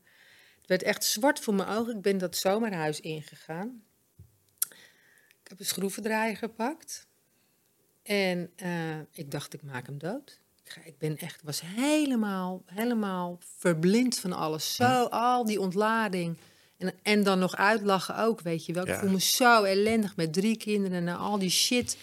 [0.58, 1.96] Het werd echt zwart voor mijn ogen.
[1.96, 3.82] Ik ben dat zomerhuis ingegaan.
[5.42, 7.06] Ik heb een schroevendraaier gepakt.
[8.06, 10.38] En eh, ik dacht, ik maak hem dood.
[10.84, 14.74] Ik, ben echt, was helemaal, helemaal verblind van alles.
[14.74, 16.36] Zo, al die ontlading.
[16.78, 18.82] En, en dan nog uitlachen ook, weet je wel.
[18.82, 18.98] Ik Ja.
[18.98, 21.96] voel me zo ellendig met drie kinderen en al die shit.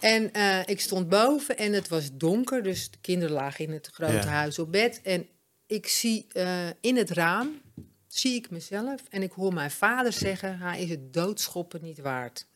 [0.00, 3.86] En eh, ik stond boven en het was donker, dus de kinderen lagen in het
[3.92, 4.24] grote Ja.
[4.26, 5.00] huis op bed.
[5.02, 5.26] En
[5.66, 7.60] ik zie eh, in het raam,
[8.06, 12.46] zie ik mezelf en ik hoor mijn vader zeggen, hij is het doodschoppen niet waard.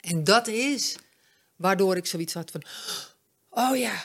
[0.00, 0.96] En dat is
[1.56, 2.62] waardoor ik zoiets had van,
[3.50, 4.04] oh ja,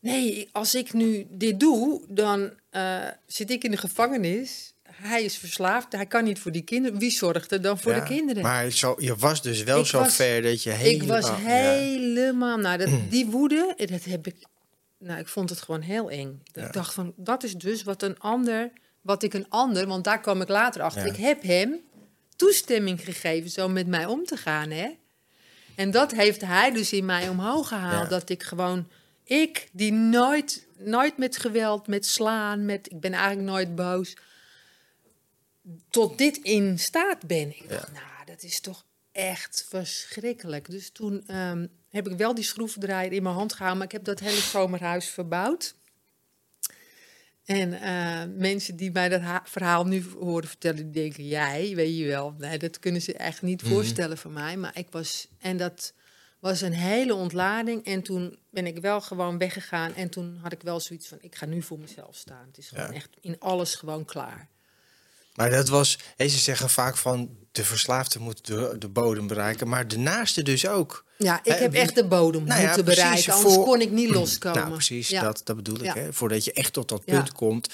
[0.00, 4.72] nee, als ik nu dit doe, dan eh, zit ik in de gevangenis.
[4.90, 6.98] Hij is verslaafd, hij kan niet voor die kinderen.
[6.98, 8.42] Wie zorgt er dan voor Ja, de kinderen?
[8.42, 11.20] Maar zo, je was dus wel Ik zo was- ver dat je Ik helemaal...
[11.20, 11.34] was ja.
[11.36, 14.36] helemaal, nou, dat, die woede, dat heb ik,
[14.98, 16.42] nou, ik vond het gewoon heel eng.
[16.52, 16.66] Ja.
[16.66, 20.20] Ik dacht van, dat is dus wat een ander, wat ik een ander, want daar
[20.20, 21.06] kwam ik later achter.
[21.06, 21.12] Ja.
[21.12, 21.80] Ik heb hem
[22.36, 24.88] toestemming gegeven zo met mij om te gaan, hè.
[25.76, 28.08] En dat heeft hij dus in mij omhoog gehaald, Ja.
[28.18, 28.88] dat ik gewoon,
[29.24, 34.16] ik die nooit, nooit met geweld, met slaan, met, ik ben eigenlijk nooit boos,
[35.90, 37.48] tot dit in staat ben.
[37.48, 40.70] Ik dacht, nou, dat is toch echt verschrikkelijk.
[40.70, 44.04] Dus toen ehm, heb ik wel die schroevendraaier in mijn hand gehouden, maar ik heb
[44.04, 45.74] dat hele zomerhuis verbouwd.
[47.44, 51.96] En eh, mensen die mij dat ha- verhaal nu horen vertellen, die denken, jij, weet
[51.96, 52.34] je wel.
[52.38, 54.56] Nee, dat kunnen ze echt niet voorstellen van mij.
[54.56, 55.92] Maar ik was, en dat
[56.40, 57.84] was een hele ontlading.
[57.84, 59.94] En toen ben ik wel gewoon weggegaan.
[59.94, 62.46] En toen had ik wel zoiets van, ik ga nu voor mezelf staan.
[62.46, 62.92] Het is gewoon Ja.
[62.92, 64.48] echt in alles gewoon klaar.
[65.34, 69.88] Maar dat was, ze zeggen vaak van de verslaafde moet de, de bodem bereiken, maar
[69.88, 71.04] de naaste dus ook.
[71.18, 73.90] Ja, ik heb echt de bodem Nou ja, moeten precies, bereiken, anders voor- kon ik
[73.90, 74.58] niet loskomen.
[74.58, 75.22] Nou, precies, Ja.
[75.22, 75.82] dat, dat bedoel ik.
[75.84, 75.94] Ja.
[75.94, 76.12] Hè?
[76.12, 77.68] Voordat je echt tot dat punt komt,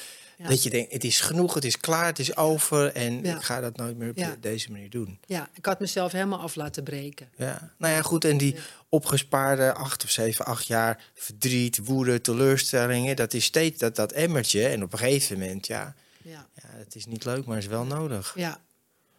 [0.48, 3.60] dat je denkt, het is genoeg, het is klaar, het is over en ik ga
[3.60, 5.18] dat nooit meer op deze manier doen.
[5.26, 7.28] Ja, ik had mezelf helemaal af laten breken.
[7.36, 8.24] Ja, nou ja, goed.
[8.24, 8.54] En die
[8.88, 14.66] opgespaarde acht of zeven, acht jaar verdriet, woede, teleurstellingen, dat is steeds dat, dat emmertje.
[14.66, 15.94] En op een gegeven moment, ja,
[16.30, 18.32] Ja, ja, het is niet leuk, maar het is wel nodig.
[18.36, 18.60] ja.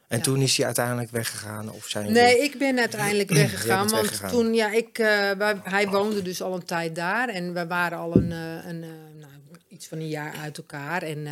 [0.07, 0.23] En Ja.
[0.23, 3.77] toen is hij uiteindelijk weggegaan of zijn Nee, ik ben uiteindelijk weggegaan.
[3.89, 4.29] Want weggegaan.
[4.29, 4.97] toen, ja, ik,
[5.37, 7.29] wij- hij woonde dus al een tijd daar.
[7.29, 9.31] En we waren al een, eh, een, eh, nou,
[9.67, 11.01] iets van een jaar uit elkaar.
[11.03, 11.27] En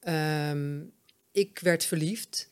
[0.00, 0.80] eh, ehm,
[1.32, 2.46] ik werd verliefd.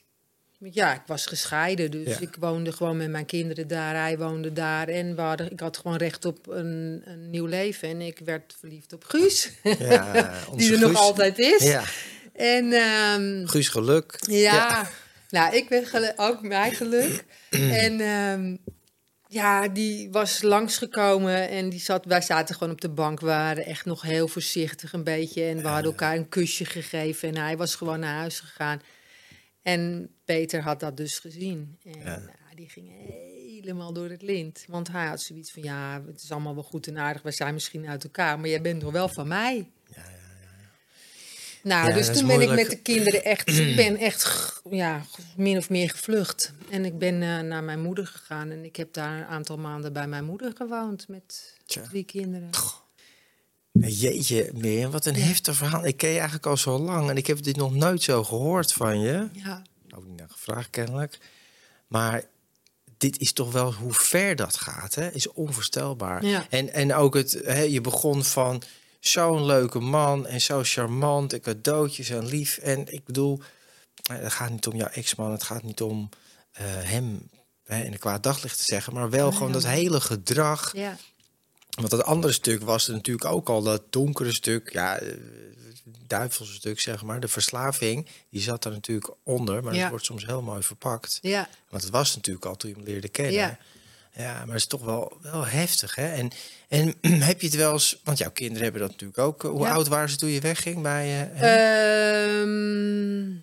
[0.59, 2.19] Ja, ik was gescheiden, dus Ja.
[2.21, 3.95] ik woonde gewoon met mijn kinderen daar.
[3.95, 7.89] Hij woonde daar en we hadden, ik had gewoon recht op een, een nieuw leven.
[7.89, 11.63] En ik werd verliefd op Guus, Ja, die er nog altijd is.
[11.63, 11.85] Ja,
[12.37, 14.17] En ehm, Guus geluk.
[14.21, 14.89] ja,
[15.29, 17.25] nou, ik ben ook mijn geluk.
[17.85, 18.57] en ehm,
[19.29, 23.21] ja, die was langsgekomen en die zat, wij zaten gewoon op de bank.
[23.21, 25.45] We waren echt nog heel voorzichtig een beetje.
[25.45, 28.81] En we hadden elkaar een kusje gegeven en hij was gewoon naar huis gegaan.
[29.63, 31.79] En Peter had dat dus gezien.
[31.85, 32.05] En Ja.
[32.19, 32.91] nou, die ging
[33.61, 34.65] helemaal door het lint.
[34.69, 37.23] Want hij had zoiets van, ja, het is allemaal wel goed en aardig.
[37.23, 39.71] We zijn misschien uit elkaar, maar jij bent nog wel van mij.
[41.67, 45.03] Nou, Ja, dus toen ben ik met de kinderen echt, ik ben echt ja,
[45.37, 46.53] min of meer gevlucht.
[46.71, 49.93] En ik ben eh, naar mijn moeder gegaan en ik heb daar een aantal maanden
[49.93, 51.83] bij mijn moeder gewoond met Tja.
[51.83, 52.51] drie kinderen.
[53.73, 55.87] Jeetje, Mirjam, wat een heftig verhaal.
[55.87, 58.73] Ik ken je eigenlijk al zo lang en ik heb dit nog nooit zo gehoord
[58.73, 59.29] van je.
[59.33, 59.63] Ja,
[59.97, 61.19] Ook niet naar gevraagd kennelijk.
[61.87, 62.25] Maar
[62.97, 65.11] dit is toch wel hoe ver dat gaat, hè?
[65.11, 66.25] Is onvoorstelbaar.
[66.25, 66.47] Ja.
[66.51, 68.63] En, en ook het, hè, je begon van
[69.07, 72.57] zo'n leuke man en zo charmant en cadeautjes en lief.
[72.59, 73.41] En ik bedoel,
[74.11, 76.09] eh, het gaat niet om jouw ex-man, het gaat niet om
[76.53, 77.31] eh, hem
[77.65, 80.73] hè, in een kwaad daglicht te zeggen, maar wel gewoon dat hele gedrag.
[80.75, 80.97] ja,
[81.71, 85.15] Want dat andere stuk was er natuurlijk ook al dat donkere stuk, ja, eh,
[86.07, 89.81] duivelse stuk zeg maar, de verslaving, die zat er natuurlijk onder, maar Ja.
[89.81, 91.19] dat wordt soms heel mooi verpakt.
[91.23, 91.49] ja.
[91.69, 93.59] Want het was natuurlijk al toen je hem leerde kennen.
[94.17, 94.23] Ja.
[94.23, 96.07] Ja, maar het is toch wel, wel heftig, hè?
[96.13, 96.31] En,
[96.69, 96.95] en
[97.31, 98.01] heb je het wel eens...
[98.05, 99.43] Want jouw kinderen hebben dat natuurlijk ook.
[99.43, 99.73] Hoe Ja.
[99.73, 102.41] oud waren ze toen je wegging bij eh?
[102.41, 103.35] Ehm,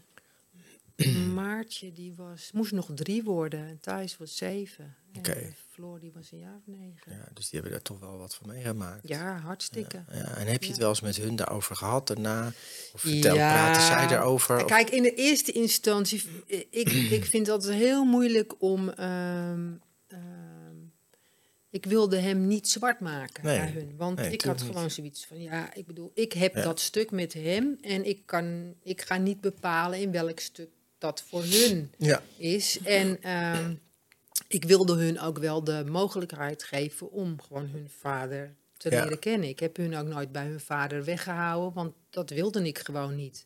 [1.34, 3.60] Maartje, die was, moest nog drie worden.
[3.68, 4.96] En Thijs was zeven.
[5.18, 5.54] Oké.
[5.72, 7.02] Floor, die was een jaar of negen.
[7.12, 9.14] Ja, ja, dus die hebben daar toch wel wat van meegemaakt.
[9.44, 10.04] hartstikke.
[10.12, 10.82] Ja, en heb je het Ja.
[10.82, 12.48] wel eens met hun daarover gehad daarna?
[12.94, 14.66] Of vertel, praten zij daarover?
[14.66, 16.24] Kijk, in de eerste instantie,
[16.70, 18.90] ik, ik vind het altijd heel moeilijk om.
[18.90, 19.72] ehm,
[20.08, 20.43] ehm,
[21.74, 23.94] ik wilde hem niet zwart maken Nee, naar hun.
[23.98, 24.94] Want nee, ik had gewoon niet.
[24.94, 26.62] zoiets van: ja, ik bedoel, ik heb Ja.
[26.64, 31.22] dat stuk met hem en ik, kan, ik ga niet bepalen in welk stuk dat
[31.28, 32.80] voor hun ja, is.
[32.84, 33.74] En ehm,
[34.48, 39.04] ik wilde hun ook wel de mogelijkheid geven om gewoon hun vader te Ja.
[39.04, 39.50] leren kennen.
[39.50, 43.46] Ik heb hun ook nooit bij hun vader weggehouden, want dat wilde ik gewoon niet.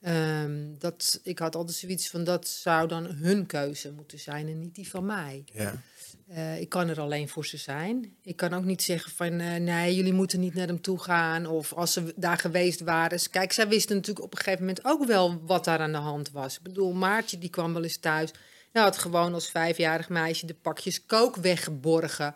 [0.00, 4.58] Ehm, dat, ik had altijd zoiets van dat zou dan hun keuze moeten zijn en
[4.58, 5.42] niet die van mij.
[5.52, 5.82] ja.
[6.28, 8.16] Eh, ik kan er alleen voor ze zijn.
[8.22, 11.46] Ik kan ook niet zeggen van eh, nee, jullie moeten niet naar hem toe gaan.
[11.46, 13.20] Of als ze daar geweest waren.
[13.30, 16.30] Kijk, zij wisten natuurlijk op een gegeven moment ook wel wat daar aan de hand
[16.30, 16.56] was.
[16.56, 18.30] Ik bedoel, Maartje die kwam wel eens thuis.
[18.72, 22.34] Nou, had gewoon als vijfjarig meisje de pakjes kook weggeborgen.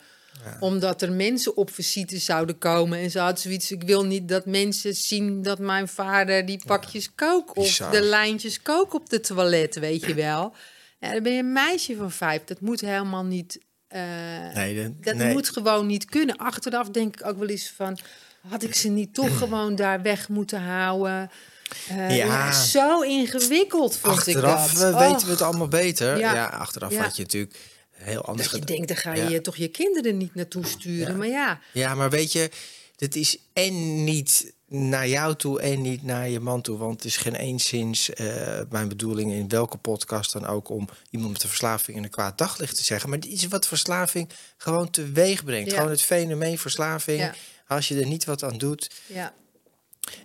[0.60, 2.98] Omdat er mensen op visite zouden komen.
[2.98, 7.14] En ze had zoiets, ik wil niet dat mensen zien dat mijn vader die pakjes
[7.14, 7.56] kook...
[7.56, 7.90] of bizar.
[7.90, 10.54] de lijntjes kook op de toilet, weet je wel.
[11.06, 12.44] Ja, dan ben je een meisje van vijf.
[12.44, 13.58] Dat moet helemaal niet...
[13.88, 14.00] eh,
[14.54, 15.32] Nee, de- dat nee.
[15.32, 16.36] moet gewoon niet kunnen.
[16.36, 17.98] Achteraf denk ik ook wel eens van...
[18.48, 21.30] had ik ze niet toch gewoon daar weg moeten houden?
[21.88, 22.24] Eh, Ja.
[22.26, 22.52] ja.
[22.52, 24.92] zo ingewikkeld vond Achteraf ik dat.
[24.94, 26.18] eh, weten we het allemaal beter.
[26.18, 26.46] Ja, Ja.
[26.46, 27.02] achteraf Ja.
[27.02, 27.58] had je natuurlijk
[27.90, 31.12] heel anders Dat je denkt, dan ga je toch je kinderen niet naartoe sturen.
[31.12, 31.18] Ja.
[31.18, 32.50] Maar ja, Ja, maar weet je,
[32.96, 36.78] dit is en niet naar jou toe en niet naar je man toe.
[36.78, 41.32] Want het is geen eenszins eh, mijn bedoeling in welke podcast dan ook om iemand
[41.32, 43.10] met een verslaving in een kwaad daglicht te zeggen.
[43.10, 45.70] Maar is wat verslaving gewoon teweeg brengt.
[45.70, 45.76] Ja.
[45.76, 47.18] Gewoon het fenomeen verslaving.
[47.18, 47.34] Ja.
[47.66, 48.90] Als je er niet wat aan doet.
[49.06, 49.34] ja,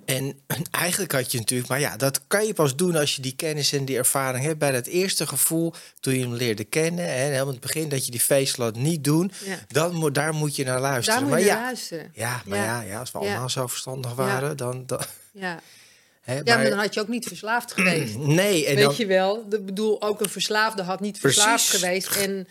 [0.05, 0.39] En
[0.71, 3.71] eigenlijk had je natuurlijk, maar ja, dat kan je pas doen als je die kennis
[3.73, 4.59] en die ervaring hebt.
[4.59, 8.05] Bij dat eerste gevoel, toen je hem leerde kennen, hè, helemaal in het begin dat
[8.05, 9.57] je die feestlat niet doen, Ja.
[9.67, 11.19] dan moet, daar moet je naar luisteren.
[11.19, 12.11] daar moet maar je ja, luisteren.
[12.13, 12.87] ja, maar ja, Ja.
[12.87, 15.59] ja, als we allemaal zo verstandig waren, dan, dan Ja.
[16.21, 18.17] hè, ja, maar dan had je ook niet verslaafd geweest.
[18.41, 19.45] nee, en Weet dan, je wel?
[19.49, 22.15] Ik bedoel, ook een verslaafde had niet verslaafd geweest.
[22.15, 22.47] En,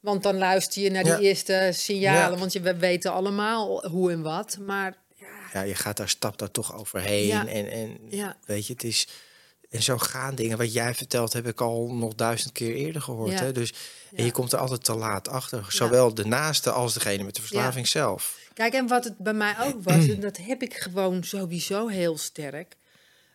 [0.00, 2.38] want dan luister je naar die eerste signalen.
[2.38, 4.58] Want je, we weten allemaal hoe en wat.
[4.60, 4.96] Maar
[5.54, 7.46] ja, je gaat daar stap daar toch overheen Ja.
[7.46, 8.36] en, en Ja.
[8.44, 9.08] weet je, het is
[9.70, 10.58] En zo gaan dingen.
[10.58, 13.30] Wat jij vertelt, heb ik al nog duizend keer eerder gehoord.
[13.32, 13.38] Ja.
[13.44, 13.52] Hè?
[13.52, 13.72] Dus,
[14.14, 15.66] En je komt er altijd te laat achter.
[15.68, 18.38] Zowel de naaste als degene met de verslaving zelf.
[18.52, 22.18] Kijk, en wat het bij mij ook was, en dat heb ik gewoon sowieso heel
[22.18, 22.76] sterk.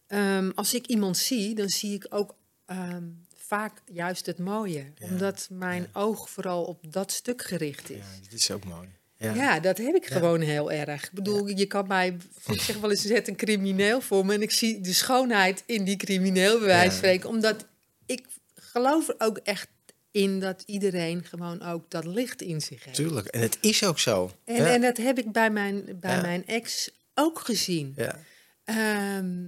[0.08, 3.04] Ehm, als ik iemand zie, dan zie ik ook ehm,
[3.36, 4.94] vaak juist het mooie.
[5.00, 7.98] Omdat mijn oog vooral op dat stuk gericht is.
[7.98, 8.88] Ja, dit is ook mooi.
[9.20, 9.60] Ja, Ja.
[9.60, 11.04] dat heb ik gewoon heel erg.
[11.04, 14.42] Ik bedoel, je kan mij, ik zeg wel eens, zet een crimineel voor me en
[14.42, 17.30] ik zie de schoonheid in die crimineel, bij wijze van spreken.
[17.30, 17.66] Omdat
[18.06, 19.68] ik geloof er ook echt
[20.12, 22.96] in dat iedereen gewoon ook dat licht in zich heeft.
[22.96, 23.28] Tuurlijk.
[23.28, 24.32] En het is ook zo.
[24.46, 27.94] En, en dat heb ik bij mijn, bij mijn ex ook gezien.
[27.96, 28.20] ja.
[28.64, 29.48] Ehm,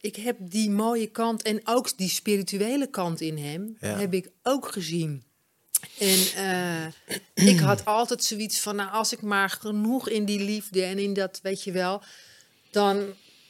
[0.00, 4.68] ik heb die mooie kant en ook die spirituele kant in hem, heb ik ook
[4.72, 5.22] gezien.
[5.98, 6.86] En eh,
[7.52, 11.12] ik had altijd zoiets van, nou, als ik maar genoeg in die liefde en in
[11.14, 12.02] dat, weet je wel,
[12.70, 13.04] dan,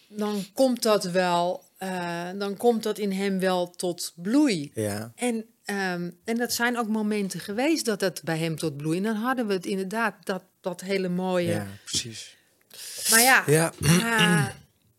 [0.09, 4.71] dan komt dat wel, eh, dan komt dat in hem wel tot bloei.
[4.75, 5.13] ja.
[5.17, 8.97] En, ehm, en dat zijn ook momenten geweest dat het bij hem tot bloei.
[8.97, 11.49] En dan hadden we het inderdaad, dat, dat hele mooie.
[11.53, 12.37] Ja, precies.
[13.11, 13.73] Maar ja, Ja.
[13.83, 14.47] ah,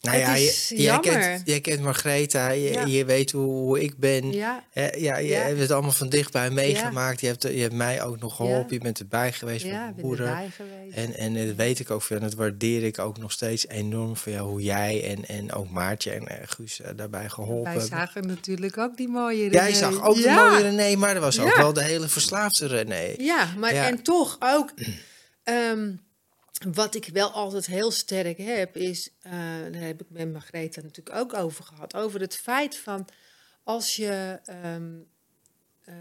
[0.03, 1.01] Nou ja, is je- jij, jammer.
[1.19, 2.85] kent, jij kent Margreta, je, Ja.
[2.85, 4.31] je weet hoe, ik ben.
[4.31, 5.39] ja, Ja, ja, je Ja.
[5.41, 7.21] hebt het allemaal van dichtbij meegemaakt.
[7.21, 8.73] Je, hebt, je hebt mij ook nog geholpen.
[8.73, 10.37] Je bent erbij geweest ja, met ben moeder.
[10.91, 12.17] En, en dat weet ik ook veel.
[12.17, 14.49] En dat waardeer ik ook nog steeds enorm van jou.
[14.49, 18.77] Hoe jij en, en ook Maartje en eh, Guus eh, daarbij geholpen Wij zagen natuurlijk
[18.77, 19.75] ook die mooie Jij René.
[19.77, 20.35] zag ook ja.
[20.35, 23.13] de mooie René, maar er was ook wel de hele verslaafde René.
[23.17, 24.73] Ja, maar en toch ook...
[25.43, 25.89] ehm,
[26.73, 29.09] wat ik wel altijd heel sterk heb, is...
[29.21, 29.31] eh
[29.71, 31.95] daar heb ik met Margrethe natuurlijk ook over gehad.
[31.95, 33.07] Over het feit van...
[33.63, 34.91] Als je ehm,
[35.83, 35.95] eh,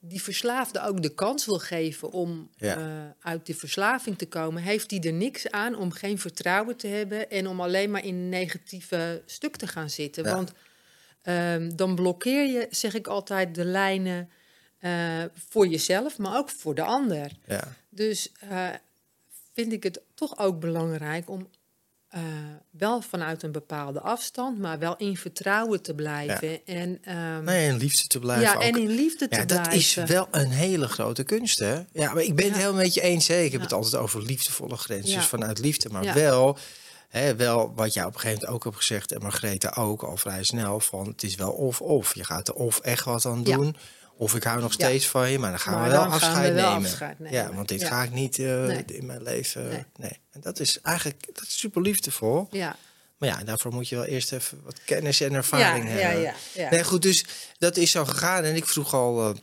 [0.00, 2.76] die verslaafde ook de kans wil geven om Ja.
[2.76, 4.62] eh, uit die verslaving te komen...
[4.62, 7.30] heeft hij er niks aan om geen vertrouwen te hebben...
[7.30, 10.24] en om alleen maar in een negatieve stuk te gaan zitten.
[10.24, 10.34] Ja.
[10.34, 10.52] Want
[11.22, 14.30] ehm, dan blokkeer je, zeg ik altijd, de lijnen...
[15.50, 17.30] voor jezelf, maar ook voor de ander.
[17.46, 17.72] Ja.
[17.88, 18.32] Dus
[19.52, 21.48] vind ik het toch ook belangrijk om
[22.08, 22.22] eh,
[22.70, 26.66] wel vanuit een bepaalde afstand, maar wel in vertrouwen te blijven.
[26.66, 28.62] En, ehm, Nee, en liefde te blijven ja, ook.
[28.62, 29.70] en in liefde te Ja, blijven.
[29.70, 31.74] dat is wel een hele grote kunst, hè?
[31.92, 32.60] Ja, maar ik ben het Ja.
[32.60, 33.28] helemaal met je eens.
[33.28, 33.36] Hè?
[33.40, 33.66] Ik heb Ja.
[33.66, 35.16] het altijd over liefdevolle grenzen, Ja.
[35.16, 35.88] dus vanuit liefde.
[35.88, 36.14] Maar Ja.
[36.14, 36.58] wel,
[37.08, 39.12] hè, wel wat jij op een gegeven moment ook hebt gezegd...
[39.12, 42.14] en Margrethe ook al vrij snel, van het is wel of-of.
[42.14, 43.56] Je gaat er of echt wat aan Ja.
[43.56, 43.76] doen...
[44.16, 44.86] of ik hou nog Ja.
[44.86, 46.88] steeds van je, maar dan gaan Maar we wel dan gaan we afscheid wel nemen.
[46.90, 47.34] afscheid nemen.
[47.38, 47.88] Ja, want dit Ja.
[47.88, 48.84] ga ik niet eh, Nee.
[48.86, 49.68] in mijn leven...
[49.68, 49.84] Nee.
[49.96, 50.18] Nee.
[50.30, 52.48] En dat is eigenlijk dat is super liefdevol.
[52.50, 52.76] Ja,
[53.18, 56.02] Maar ja, daarvoor moet je wel eerst even wat kennis en ervaring hebben.
[56.02, 56.70] ja, ja, ja.
[56.70, 57.24] Nee, goed, dus
[57.58, 58.44] dat is zo gegaan.
[58.44, 59.36] En ik vroeg al eh,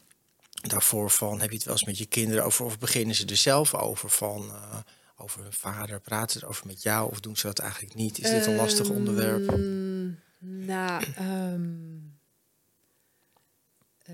[0.61, 2.65] daarvoor van, heb je het wel eens met je kinderen over...
[2.65, 4.49] of beginnen ze er zelf over van...
[4.49, 4.77] eh,
[5.17, 7.11] over hun vader, praten ze erover met jou...
[7.11, 8.19] of doen ze dat eigenlijk niet?
[8.19, 9.49] Is dit een lastig onderwerp?
[9.49, 10.07] Ehm,
[10.65, 12.12] Nou, ehm, eh,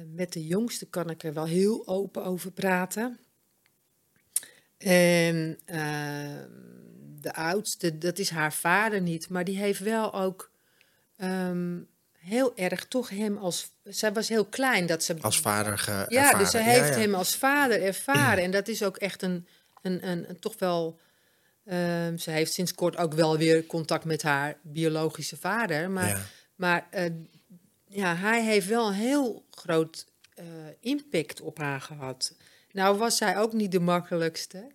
[0.08, 3.20] met de jongste kan ik er wel heel open over praten.
[4.78, 6.48] En ehm,
[7.22, 10.52] de oudste, dat is haar vader niet, maar die heeft wel ook
[11.16, 11.78] ehm,
[12.18, 13.72] heel erg toch hem als.
[13.84, 15.16] Zij was heel klein dat ze.
[15.22, 17.00] Als vader ge ja, dus Ja, heeft ja.
[17.00, 18.44] hem als vader ervaren.
[18.44, 19.48] En dat is ook echt een,
[19.82, 21.00] een, een, een toch wel.
[21.66, 25.90] ehm, ze heeft sinds kort ook wel weer contact met haar biologische vader.
[25.92, 26.22] Maar, Ja.
[26.56, 27.06] maar eh,
[27.90, 30.46] ja, hij heeft wel een heel groot eh,
[30.80, 32.34] impact op haar gehad.
[32.72, 34.68] Nou was zij ook niet de makkelijkste.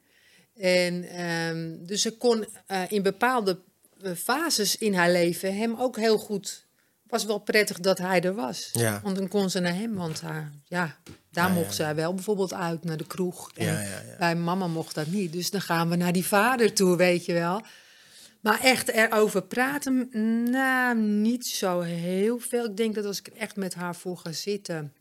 [0.57, 3.59] En ehm, dus ze kon eh, in bepaalde
[4.03, 6.66] eh, fases in haar leven hem ook heel goed.
[7.07, 8.70] Was wel prettig dat hij er was.
[8.72, 9.00] Ja.
[9.03, 10.96] Want dan kon ze naar hem, want haar, ja,
[11.31, 13.50] daar Ja, ja, mocht zij wel bijvoorbeeld uit naar de kroeg.
[13.55, 14.16] En Ja, ja, ja.
[14.18, 15.33] bij mama mocht dat niet.
[15.33, 17.62] Dus dan gaan we naar die vader toe, weet je wel.
[18.44, 20.09] Maar echt erover praten,
[20.50, 22.64] nou, niet zo heel veel.
[22.64, 24.92] Ik denk dat als ik er echt met haar voor ga zitten,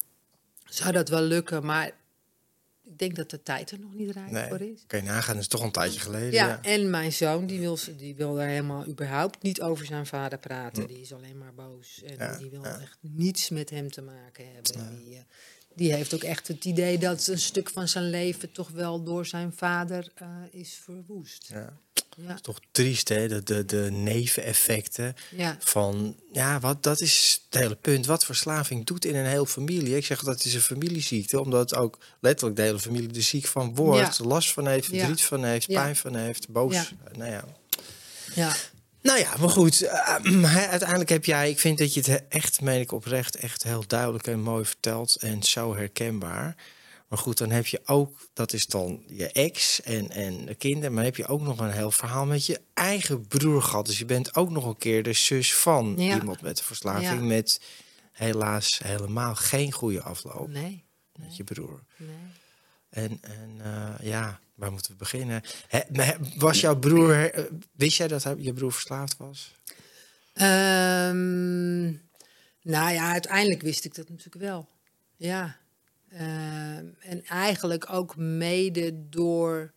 [0.66, 1.66] zou dat wel lukken.
[1.66, 1.88] Maar
[2.84, 4.86] ik denk dat de tijd er nog niet rijp Nee, voor is.
[4.88, 6.32] je nagaan, dat is toch een tijdje geleden.
[6.32, 9.86] Ja, Ja, en mijn zoon, die wil, ze- die wil daar helemaal überhaupt niet over
[9.86, 10.88] zijn vader praten.
[10.88, 12.04] Die is alleen maar boos.
[12.04, 12.22] En Hm.
[12.22, 12.80] Ja, die wil ja.
[12.80, 14.96] echt niets met hem te maken hebben.
[15.04, 15.22] Die, eh,
[15.76, 19.26] die heeft ook echt het idee dat een stuk van zijn leven toch wel door
[19.26, 21.48] zijn vader eh, is verwoest.
[21.54, 21.74] Ja.
[22.18, 23.28] Ja, Toch triest, hè?
[23.28, 26.16] De, de, de neveneffecten ja, van...
[26.32, 28.06] Ja, wat, dat is het hele punt.
[28.06, 29.96] Wat verslaving doet in een hele familie.
[29.96, 33.76] Ik zeg dat is een familieziekte, omdat ook letterlijk de hele familie er ziek van
[33.76, 34.20] wordt.
[34.20, 36.94] Last van heeft, verdriet van heeft, pijn van heeft, boos.
[37.18, 37.46] Nou ja.
[38.36, 38.56] ja.
[39.02, 39.82] Nou ja, maar goed.
[39.82, 40.16] eh,
[40.70, 44.28] uiteindelijk heb jij, ik vind dat je het echt, meen ik oprecht, echt heel duidelijk
[44.28, 45.16] en mooi vertelt.
[45.16, 46.56] En zo herkenbaar.
[47.14, 50.94] Maar goed, dan heb je ook, dat is dan je ex en, en de kinderen.
[50.94, 53.86] Maar dan heb je ook nog een heel verhaal met je eigen broer gehad.
[53.86, 56.16] Dus je bent ook nog een keer de zus van Ja.
[56.20, 57.20] iemand met een verslaving.
[57.20, 57.26] Ja.
[57.26, 57.62] Met
[58.12, 60.84] helaas helemaal geen goede afloop Nee.
[61.20, 61.84] met je broer.
[61.98, 62.10] nee.
[62.90, 65.42] En, en eh, ja, waar moeten we beginnen?
[65.92, 69.56] Maar was jouw broer, eh, wist jij dat je broer verslaafd was?
[70.34, 71.84] Ehm,
[72.62, 74.68] nou ja, uiteindelijk wist ik dat natuurlijk wel.
[75.16, 75.62] Ja.
[76.18, 79.72] Ehm, en eigenlijk ook mede door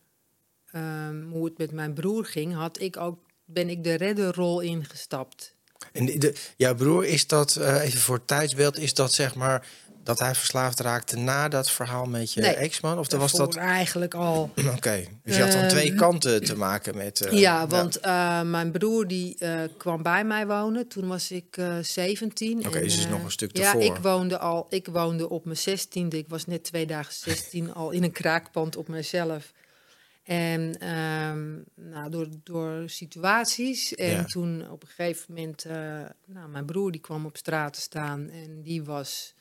[0.71, 5.55] ehm, hoe het met mijn broer ging, had ik ook, ben ik de redderrol ingestapt.
[5.91, 9.67] En de, jouw broer, is dat, eh, even voor het tijdsbeeld, is dat zeg maar
[10.07, 12.99] dat hij verslaafd raakte na dat verhaal met je Nee, ex-man?
[12.99, 13.55] Of was dat...
[13.55, 14.51] eigenlijk al.
[14.75, 17.21] Oké, dus je had dan Ehm, twee kanten te maken met...
[17.21, 20.87] eh, ja, want eh, mijn broer die eh, kwam bij mij wonen.
[20.87, 22.67] Toen was ik eh 17.
[22.67, 23.81] Oké, dus is eh, nog een stuk Ja, ervoor.
[23.95, 24.65] ik woonde al.
[24.69, 26.07] Ik woonde op mijn 16e.
[26.07, 29.51] Ik was net twee dagen 16 al in een kraakpand op mezelf.
[30.23, 31.53] En ehm,
[31.89, 33.95] nou, door, door situaties.
[33.95, 34.23] En Ja.
[34.23, 35.65] toen op een gegeven moment,
[36.25, 39.33] nou, mijn broer die kwam op straat te staan en die was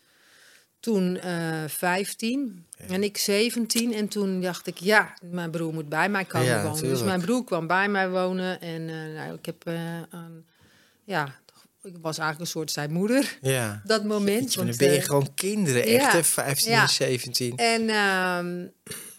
[0.80, 2.94] toen eh 15 Ja.
[2.94, 3.94] en ik 17.
[3.94, 6.82] En toen dacht ik, ja, mijn broer moet bij mij komen Ja, wonen.
[6.82, 9.74] Dus mijn broer kwam bij mij wonen en eh, nou, ik heb, eh,
[10.10, 10.44] een-
[11.04, 11.34] ja,
[11.82, 13.38] ik was eigenlijk een soort zijn moeder.
[13.40, 13.82] Ja.
[13.84, 14.42] Dat moment.
[14.42, 16.24] Jeetje, want, dan ben je gewoon kinderen, echt ja, hè?
[16.24, 16.82] 15 ja.
[16.82, 17.56] en 17.
[17.56, 18.66] en ehm,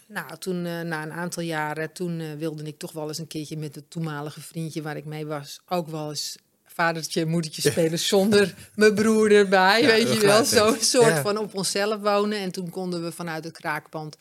[0.06, 3.74] nou, toen, na een aantal jaren, toen wilde ik toch wel eens een keertje met
[3.74, 6.36] het toenmalige vriendje waar ik mee was, ook wel eens
[6.78, 10.44] vadertje en moedertje spelen zonder mijn broer erbij, weet je wel.
[10.44, 12.38] Zo'n soort van op onszelf wonen.
[12.38, 14.16] En toen konden we vanuit het kraakpand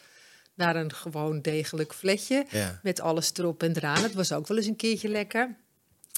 [0.54, 2.46] naar een gewoon degelijk flatje.
[2.50, 2.80] Ja.
[2.84, 4.04] Met alles erop en eraan.
[4.04, 5.56] Het was ook wel eens een keertje lekker.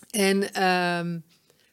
[0.10, 1.20] En ehm,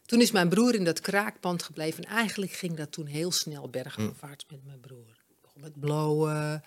[0.07, 2.05] toen is mijn broer in dat kraakpand gebleven.
[2.05, 5.17] En eigenlijk ging dat toen heel snel bergafwaarts met mijn broer.
[5.29, 6.63] Ik begon met blowen,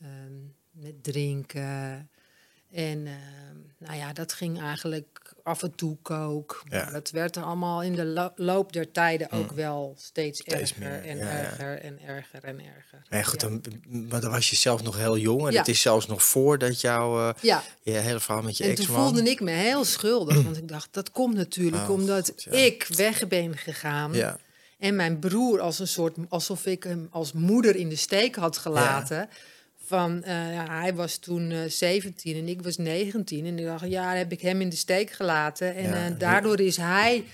[0.00, 0.34] ehm,
[0.70, 2.10] met drinken.
[2.70, 5.17] En ehm, nou ja, dat ging eigenlijk
[5.48, 6.62] af en toe kook.
[6.68, 6.90] Ja.
[6.90, 10.78] dat werd er allemaal in de lo- loop der tijden ook wel steeds, Steeds erger
[10.78, 11.30] meer, en ja, ja.
[11.38, 13.02] erger en erger en erger.
[13.10, 15.48] Nee, goed, dan, maar dan was je zelf nog heel jong.
[15.48, 18.86] En het is zelfs nog voordat jouw Ja, je hele verhaal met je en toen
[18.86, 20.42] voelde ik me heel schuldig.
[20.44, 24.12] Want ik dacht, dat komt natuurlijk Oh, omdat God, ik weg ben gegaan.
[24.12, 24.38] Ja,
[24.78, 28.58] En mijn broer als een soort, alsof ik hem als moeder in de steek had
[28.58, 29.28] gelaten.
[29.88, 30.34] Van, eh,
[30.68, 33.46] hij was toen eh 17 en ik was 19.
[33.46, 35.74] En ik dacht, ja, heb ik hem in de steek gelaten.
[35.74, 37.24] En Ja, eh, daardoor is hij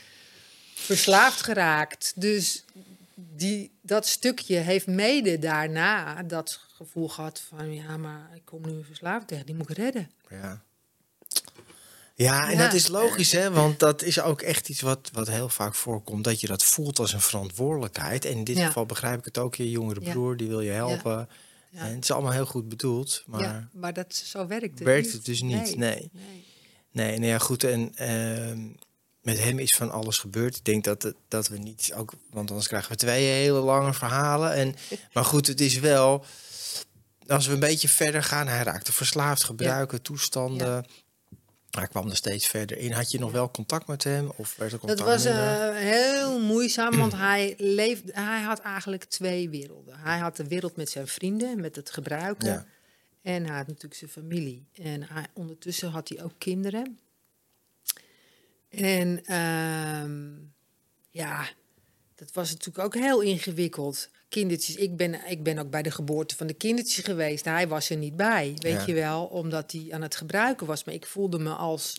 [0.75, 2.13] verslaafd geraakt.
[2.17, 2.65] Dus
[3.15, 7.75] die, dat stukje heeft mede daarna dat gevoel gehad van...
[7.75, 10.11] ja, maar ik kom nu verslaafd tegen, die moet ik redden.
[10.31, 10.63] ja.
[12.17, 12.63] Ja, en Ja.
[12.65, 13.51] dat is logisch, hè?
[13.51, 16.25] Want dat is ook echt iets wat, wat heel vaak voorkomt.
[16.25, 18.25] Dat je dat voelt als een verantwoordelijkheid.
[18.25, 18.67] En in dit Ja.
[18.67, 19.55] geval begrijp ik het ook.
[19.55, 20.11] Je jongere Ja.
[20.11, 21.29] broer, die wil je helpen.
[21.75, 21.81] Ja.
[21.81, 23.23] En het is allemaal heel goed bedoeld.
[23.27, 25.13] Maar ja, maar dat, zo werkt het werkt niet.
[25.13, 25.77] het dus niet.
[25.77, 26.11] Nee.
[26.13, 26.45] nee.
[26.91, 27.65] Nee, nou ja, goed.
[27.65, 28.69] En ehm,
[29.21, 30.57] met hem is van alles gebeurd.
[30.57, 34.53] Ik denk dat, dat we niet ook, want anders krijgen we twee hele lange verhalen.
[34.53, 34.75] En,
[35.15, 36.25] maar goed, het is wel,
[37.27, 40.87] als we een beetje verder gaan, hij raakte verslaafd, gebruiken, toestanden.
[41.75, 42.93] Hij kwam er steeds verder in.
[42.93, 44.33] Had je nog wel contact met hem?
[44.37, 49.05] Of werd er contact Dat was eh, heel moeizaam, want hij, leefde, hij had eigenlijk
[49.05, 49.99] twee werelden.
[49.99, 52.49] Hij had de wereld met zijn vrienden, met het gebruiken.
[52.49, 52.67] Ja.
[53.23, 54.67] En hij had natuurlijk zijn familie.
[54.73, 56.99] En hij, ondertussen had hij ook kinderen.
[58.69, 60.33] En ehm,
[61.11, 61.49] ja,
[62.15, 64.09] dat was natuurlijk ook heel ingewikkeld.
[64.35, 67.45] Kindertjes, ik ben, ik ben ook bij de geboorte van de kindertjes geweest.
[67.45, 68.87] Hij was er niet bij, weet Ja.
[68.87, 70.85] je wel, omdat hij aan het gebruiken was.
[70.85, 71.95] Maar ik voelde me als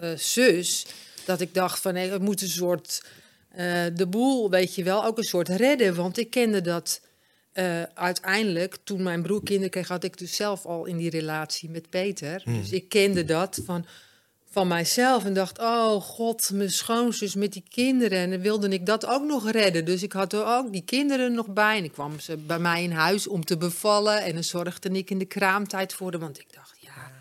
[0.00, 0.86] eh, zus
[1.24, 3.02] dat ik dacht van, nee, het moet een soort
[3.48, 5.94] eh, de boel, weet je wel, ook een soort redden.
[5.94, 7.00] Want ik kende dat
[7.52, 11.70] eh, uiteindelijk, toen mijn broer kinderen kreeg, had ik dus zelf al in die relatie
[11.70, 12.42] met Peter.
[12.44, 13.86] Dus ik kende dat van,
[14.50, 18.18] van mijzelf en dacht, oh god, mijn schoonzus met die kinderen.
[18.18, 19.84] En dan wilde ik dat ook nog redden.
[19.84, 21.76] Dus ik had er ook die kinderen nog bij.
[21.78, 24.22] En ik kwam ze bij mij in huis om te bevallen.
[24.22, 26.20] En dan zorgde ik in de kraamtijd voor hem.
[26.20, 27.12] Want ik dacht, ja,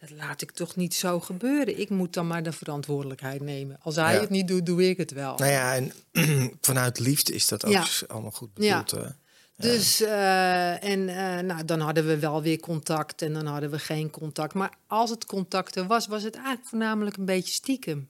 [0.00, 1.80] dat laat ik toch niet zo gebeuren.
[1.80, 3.78] Ik moet dan maar de verantwoordelijkheid nemen.
[3.82, 4.20] Als hij Ja.
[4.20, 5.36] het niet doet, doe ik het wel.
[5.36, 5.92] Nou ja, en
[6.60, 7.84] vanuit liefde is dat ook Ja.
[8.08, 8.82] allemaal goed Ja.
[8.82, 9.04] bedoeld.
[9.04, 9.10] eh.
[9.56, 13.78] Dus, eh, en eh, nou, dan hadden we wel weer contact en dan hadden we
[13.78, 14.54] geen contact.
[14.54, 18.08] Maar als het contact er was, was het eigenlijk voornamelijk een beetje stiekem.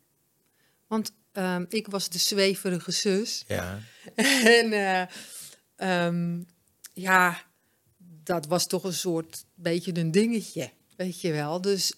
[0.86, 3.44] Want ehm, ik was de zweverige zus.
[3.46, 3.78] ja.
[4.60, 5.02] en eh,
[5.76, 6.40] ehm,
[6.92, 7.42] ja,
[8.22, 11.60] dat was toch een soort beetje een dingetje, weet je wel.
[11.60, 11.92] Dus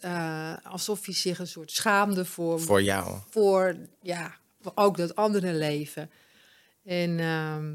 [0.62, 3.18] alsof hij zich een soort schaamde voor, Voor jou.
[3.30, 4.36] voor ja,
[4.74, 6.10] ook dat andere leven.
[6.84, 7.74] En ehm,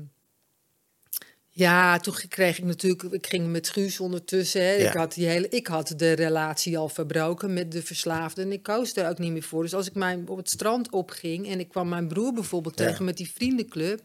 [1.55, 4.61] ja, toen kreeg ik natuurlijk, ik ging met Guus ondertussen.
[4.61, 4.71] Hè.
[4.71, 4.87] Ja.
[4.89, 8.63] Ik, had die hele, ik had de relatie al verbroken met de verslaafde en ik
[8.63, 9.63] koos er ook niet meer voor.
[9.63, 12.85] Dus als ik mijn, op het strand opging en ik kwam mijn broer bijvoorbeeld Ja.
[12.85, 14.01] tegen met die vriendenclub.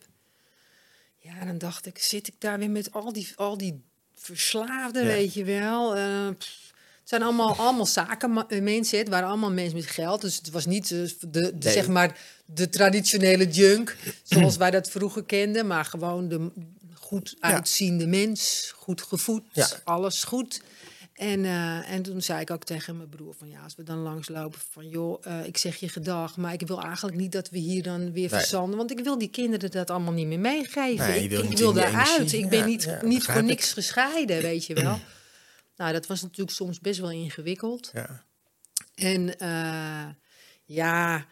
[1.18, 3.82] Ja, dan dacht ik, zit ik daar weer met al die, al die
[4.14, 5.08] verslaafden, Ja.
[5.08, 5.96] weet je wel.
[5.96, 10.20] Eh, het zijn allemaal, allemaal zakenmensen, het waren allemaal mensen met geld.
[10.20, 11.72] Dus het was niet eh, de, de, Nee.
[11.72, 15.66] zeg maar de traditionele junk, zoals wij dat vroeger kenden.
[15.66, 16.50] Maar gewoon de
[17.08, 17.52] goed Ja.
[17.52, 19.68] uitziende mens, goed gevoed, Ja.
[19.84, 20.62] alles goed.
[21.12, 23.98] En, eh, en toen zei ik ook tegen mijn broer van ja, als we dan
[23.98, 27.58] langslopen van joh, eh, ik zeg je gedag, maar ik wil eigenlijk niet dat we
[27.58, 28.40] hier dan weer Nee.
[28.40, 31.06] verzanden, want ik wil die kinderen dat allemaal niet meer meegeven.
[31.08, 32.32] Nee, ik wil ik daaruit.
[32.32, 33.44] Ik ben Ja, niet, niet voor ik.
[33.44, 35.00] niks gescheiden, weet je wel.
[35.76, 37.90] nou, dat was natuurlijk soms best wel ingewikkeld.
[37.92, 38.24] Ja.
[38.94, 40.06] En eh,
[40.64, 41.26] ja,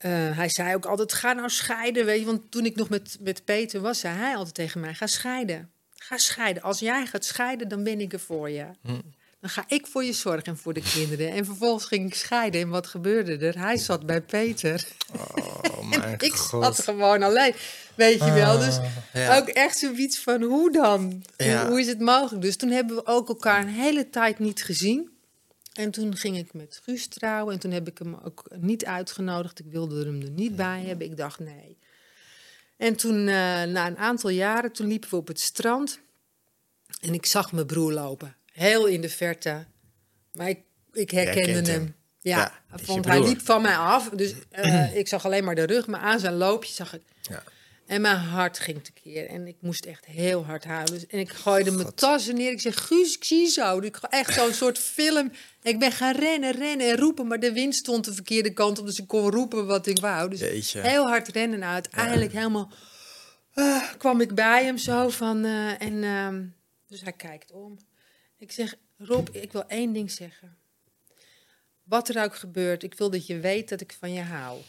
[0.00, 2.26] eh, hij zei ook altijd, ga nou scheiden, weet je.
[2.26, 5.70] Want toen ik nog met, met Peter was, zei hij altijd tegen mij, ga scheiden.
[5.94, 6.62] Ga scheiden.
[6.62, 8.64] Als jij gaat scheiden, dan ben ik er voor je.
[8.82, 9.00] Hm.
[9.40, 11.30] Dan ga ik voor je zorgen en voor de kinderen.
[11.32, 12.60] En vervolgens ging ik scheiden.
[12.60, 13.58] En wat gebeurde er?
[13.58, 14.86] Hij zat bij Peter.
[15.12, 16.64] Oh mijn ik god.
[16.64, 17.54] zat gewoon alleen.
[17.94, 18.58] Weet je wel.
[18.58, 19.36] Dus Ah, ja.
[19.38, 21.22] ook echt zoiets van, hoe dan?
[21.36, 21.60] Ja.
[21.60, 22.42] Hoe, hoe is het mogelijk?
[22.42, 25.10] Dus toen hebben we ook elkaar een hele tijd niet gezien.
[25.80, 27.54] En toen ging ik met Guus trouwen.
[27.54, 29.58] En toen heb ik hem ook niet uitgenodigd.
[29.58, 31.06] Ik wilde hem er niet bij hebben.
[31.06, 31.78] Ik dacht, nee.
[32.76, 36.00] En toen, eh, na een aantal jaren, toen liepen we op het strand.
[37.00, 38.36] En ik zag mijn broer lopen.
[38.52, 39.64] Heel in de verte.
[40.32, 40.60] Maar ik,
[40.92, 41.64] ik herkende hem.
[41.64, 41.94] hem.
[42.20, 44.08] Ja, Ja, want hij liep van mij af.
[44.08, 45.86] Dus eh, ik zag alleen maar de rug.
[45.86, 47.42] Maar aan zijn loopje zag ik Ja.
[47.90, 49.26] En mijn hart ging tekeer.
[49.26, 51.08] En ik moest echt heel hard huilen.
[51.08, 52.50] En ik gooide mijn tassen neer.
[52.50, 53.78] Ik zeg, Guus, ik zie zo.
[53.78, 55.32] Ik ga echt zo'n soort film.
[55.62, 57.26] Ik ben gaan rennen, rennen en roepen.
[57.26, 58.86] Maar de wind stond de verkeerde kant op.
[58.86, 60.30] Dus ik kon roepen wat ik wou.
[60.30, 60.80] Dus Jeetje.
[60.80, 61.58] heel hard rennen.
[61.58, 62.72] Nou, uiteindelijk helemaal...
[63.54, 65.44] ah, kwam ik bij hem zo van...
[65.44, 66.44] eh, en, ehm,
[66.86, 67.78] dus hij kijkt om.
[68.38, 70.56] Ik zeg, Rob, ik wil één ding zeggen.
[71.82, 74.60] Wat er ook gebeurt, ik wil dat je weet dat ik van je hou.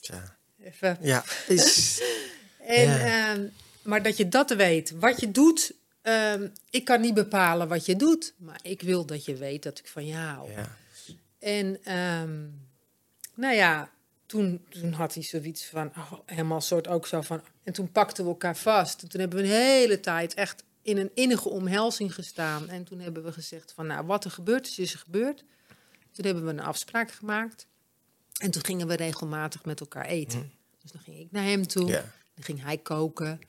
[0.00, 0.35] Tja.
[0.66, 2.00] Even Ja, is...
[2.66, 3.34] En, Ja.
[3.34, 3.46] ehm,
[3.82, 4.90] maar dat je dat weet.
[4.90, 8.34] Wat je doet, ehm, ik kan niet bepalen wat je doet.
[8.36, 10.50] Maar ik wil dat je weet dat ik van je hou.
[10.50, 10.76] Ja.
[11.38, 12.34] En ehm,
[13.34, 13.90] nou ja,
[14.26, 17.42] toen, toen had hij zoiets van, oh, helemaal soort ook zo van...
[17.62, 19.02] En toen pakten we elkaar vast.
[19.02, 22.68] En toen hebben we een hele tijd echt in een innige omhelzing gestaan.
[22.68, 25.44] En toen hebben we gezegd van, nou, wat er gebeurd is, is er gebeurd.
[26.12, 27.66] Toen hebben we een afspraak gemaakt.
[28.38, 30.52] En toen gingen we regelmatig met elkaar eten.
[30.82, 31.86] Dus dan ging ik naar hem toe.
[32.34, 33.40] Dan ging hij koken.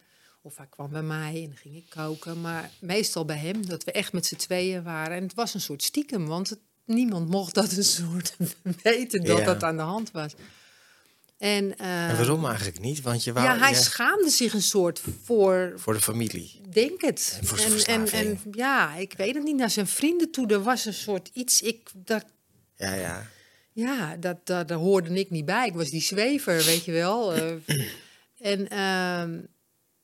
[0.41, 2.41] Of hij kwam bij mij en dan ging ik koken.
[2.41, 5.17] Maar meestal bij hem, dat we echt met z'n tweeën waren.
[5.17, 8.35] En het was een soort stiekem, want het- niemand mocht dat een soort
[8.83, 10.33] weten dat dat aan de hand was.
[11.37, 13.01] En, eh, En waarom eigenlijk niet?
[13.01, 13.45] Want je wou...
[13.45, 16.61] ja, hij ja, schaamde zich een soort voor, voor de familie.
[16.69, 17.37] denk het.
[17.41, 20.63] En voor en, en, en ja, ik weet het niet, naar zijn vrienden toe, er
[20.63, 22.25] was een soort iets, ik, dat,
[22.75, 23.27] Ja, ja.
[23.77, 25.67] Ja, dat, dat, daar hoorde ik niet bij.
[25.67, 27.33] Ik was die zwever, weet je wel.
[27.33, 27.51] Eh,
[28.53, 29.41] en ehm,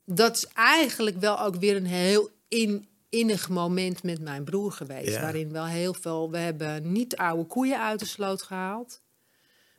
[0.06, 5.14] dat is eigenlijk wel ook weer een heel in, innig moment met mijn broer geweest.
[5.14, 5.22] Ja.
[5.22, 6.32] Waarin wel heel veel...
[6.32, 9.02] We hebben niet oude koeien uit de sloot gehaald.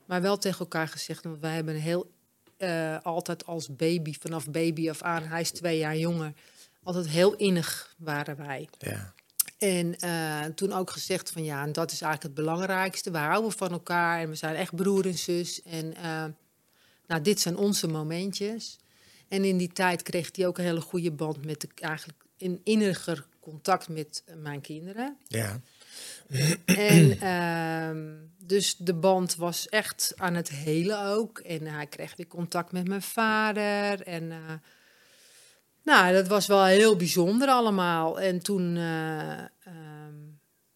[0.06, 1.24] Maar wel tegen elkaar gezegd...
[1.24, 2.10] Want wij hebben heel...
[2.56, 5.22] eh, altijd als baby, vanaf baby af aan...
[5.22, 6.32] Hij is twee jaar jonger.
[6.82, 8.68] Altijd heel innig waren wij.
[8.78, 9.14] ja.
[9.58, 13.10] En eh, toen ook gezegd van ja, en dat is eigenlijk het belangrijkste.
[13.10, 15.62] We houden van elkaar en we zijn echt broer en zus.
[15.62, 16.24] En eh,
[17.06, 18.78] nou, dit zijn onze momentjes.
[19.28, 22.60] En in die tijd kreeg hij ook een hele goede band met de, eigenlijk een
[22.64, 25.16] inniger contact met mijn kinderen.
[25.26, 25.60] Ja.
[26.64, 31.38] En ehm, dus de band was echt aan het hele ook.
[31.38, 34.02] En hij kreeg weer contact met mijn vader.
[34.02, 34.38] En eh,
[35.84, 38.20] nou, dat was wel heel bijzonder allemaal.
[38.20, 40.14] En toen, eh, ehm,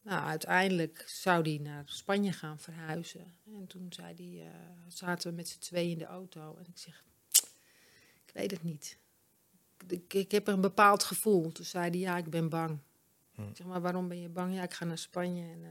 [0.02, 3.34] nou, uiteindelijk zou hij naar Spanje gaan verhuizen.
[3.46, 4.52] En toen zei hij, eh,
[4.88, 6.56] zaten we met z'n tweeën in de auto.
[6.58, 7.04] En ik zeg,
[8.26, 8.98] ik weet het niet.
[9.86, 11.52] Ik, ik heb een bepaald gevoel.
[11.52, 12.78] Toen zei hij, ja, ik ben bang.
[13.36, 14.54] Ik zeg maar, waarom ben je bang?
[14.54, 15.42] Ja, ik ga naar Spanje.
[15.42, 15.70] En, eh,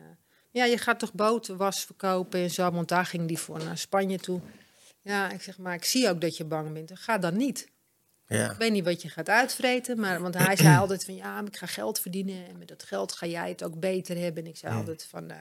[0.51, 2.71] ja, je gaat toch boten, was verkopen en zo.
[2.71, 4.41] Want daar ging die voor naar Spanje toe.
[5.01, 6.91] Ja, ik zeg maar, ik zie ook dat je bang bent.
[6.93, 7.69] Ga dan niet.
[8.27, 8.51] Ja.
[8.51, 11.57] Ik weet niet wat je gaat uitvreten, maar want hij zei altijd van ja, ik
[11.57, 14.43] ga geld verdienen en met dat geld ga jij het ook beter hebben.
[14.43, 15.37] En ik zei altijd van eh,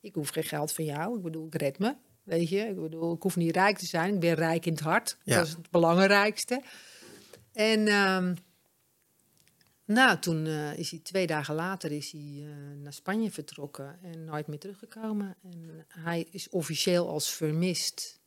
[0.00, 1.16] ik hoef geen geld van jou.
[1.16, 1.94] Ik bedoel, ik red me.
[2.22, 4.14] Weet je, ik bedoel, ik hoef niet rijk te zijn.
[4.14, 5.16] Ik ben rijk in het hart.
[5.22, 5.36] Ja.
[5.36, 6.62] Dat is het belangrijkste.
[7.52, 8.34] En ehm,
[9.84, 14.24] nou, toen eh, is hij twee dagen later is hij, eh, naar Spanje vertrokken en
[14.24, 15.36] nooit meer teruggekomen.
[15.42, 18.20] En hij is officieel als vermist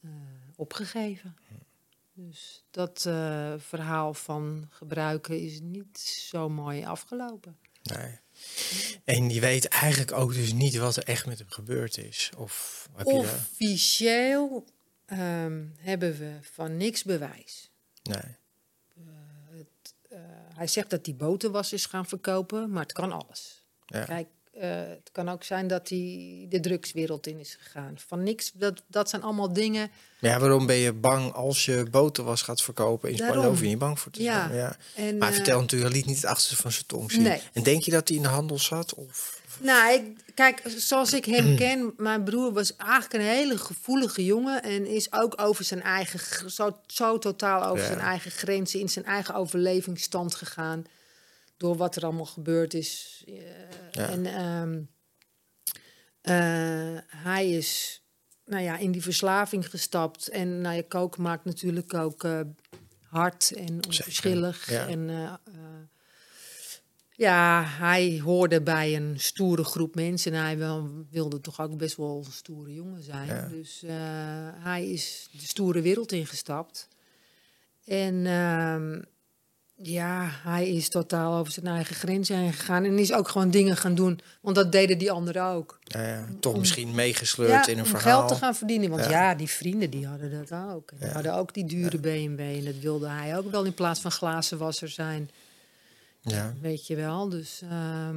[0.00, 0.10] eh,
[0.54, 1.36] opgegeven.
[2.18, 7.58] Dus dat eh, verhaal van gebruiken is niet zo mooi afgelopen.
[7.82, 8.18] Nee.
[9.04, 12.30] En je weet eigenlijk ook dus niet wat er echt met hem gebeurd is.
[12.36, 14.64] Of heb je Officieel
[15.06, 17.70] ehm, hebben we van niks bewijs.
[18.02, 18.36] Nee.
[20.08, 20.18] Eh,
[20.54, 23.64] hij zegt dat hij botenwas is gaan verkopen, maar het kan alles.
[23.86, 24.04] Ja.
[24.04, 27.94] Kijk, eh, het kan ook zijn dat hij de drugswereld in is gegaan.
[28.06, 29.90] Van niks, dat, dat zijn allemaal dingen.
[30.20, 33.10] Maar ja, waarom ben je bang als je boterwas gaat verkopen?
[33.10, 34.46] In Spanje hoef je niet bang voor te Ja.
[34.46, 34.58] zijn.
[34.58, 34.76] Ja.
[34.94, 37.22] En, Maar hij eh, vertelt natuurlijk, liet niet het achterste van zijn tong zien.
[37.22, 37.40] Nee.
[37.52, 38.94] En denk je dat hij in de handel zat?
[38.94, 39.40] Of?
[39.60, 40.02] Nou, ik,
[40.34, 45.12] kijk, zoals ik hem ken, mijn broer was eigenlijk een hele gevoelige jongen en is
[45.12, 47.86] ook over zijn eigen, zo, zo totaal over Ja.
[47.86, 50.84] zijn eigen grenzen, in zijn eigen overlevingsstand gegaan
[51.56, 53.24] door wat er allemaal gebeurd is.
[53.26, 53.34] Eh,
[53.90, 54.08] Ja.
[54.08, 54.82] En ehm,
[56.20, 58.02] eh, hij is,
[58.44, 62.40] nou ja, in die verslaving gestapt en nou ja, koken maakt natuurlijk ook eh,
[63.08, 64.86] hard en onverschillig ja.
[64.86, 65.38] en
[67.10, 70.32] ja, hij hoorde bij een stoere groep mensen.
[70.32, 73.26] En hij wel, wilde toch ook best wel een stoere jongen zijn.
[73.26, 73.48] Ja.
[73.48, 73.82] Dus
[74.62, 76.88] hij is de stoere wereld ingestapt.
[77.84, 79.00] En ehm,
[79.82, 82.84] ja, hij is totaal over zijn eigen grenzen heen gegaan.
[82.84, 84.20] En is ook gewoon dingen gaan doen.
[84.40, 85.78] Want dat deden die anderen ook.
[85.82, 88.18] Ja, ja, toch Om- misschien meegesleurd Ja, in een om verhaal.
[88.18, 88.90] geld te gaan verdienen.
[88.90, 89.34] Want Ja.
[89.34, 90.90] die vrienden die hadden dat ook.
[90.90, 92.40] En die hadden ook die dure BMW.
[92.40, 95.30] En dat wilde hij ook wel in plaats van glazenwasser zijn.
[96.20, 96.54] Ja.
[96.60, 97.28] Weet je wel.
[97.28, 97.62] Dus...
[97.70, 98.16] ehm,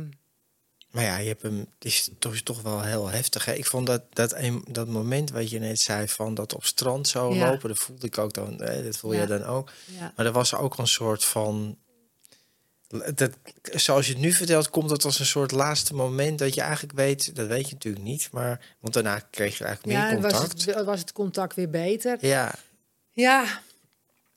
[0.91, 3.45] Maar ja, je hebt hem, het is toch, toch wel heel heftig.
[3.45, 3.53] Hè?
[3.53, 7.07] Ik vond dat, dat, een, dat moment wat je net zei van dat op strand
[7.07, 7.49] zo Ja.
[7.49, 9.17] lopen, dat voelde ik ook dan, hè, dat voel Ja.
[9.17, 9.71] jij dan ook.
[9.85, 10.13] ja.
[10.15, 11.77] Maar er was ook een soort van.
[13.15, 13.31] Dat,
[13.63, 16.93] zoals je het nu vertelt, komt het als een soort laatste moment dat je eigenlijk
[16.97, 20.21] weet, dat weet je natuurlijk niet, maar want daarna kreeg je eigenlijk meer Ja, en
[20.21, 20.65] was contact.
[20.65, 22.17] het, was het contact weer beter.
[22.25, 22.53] Ja,
[23.11, 23.61] Ja.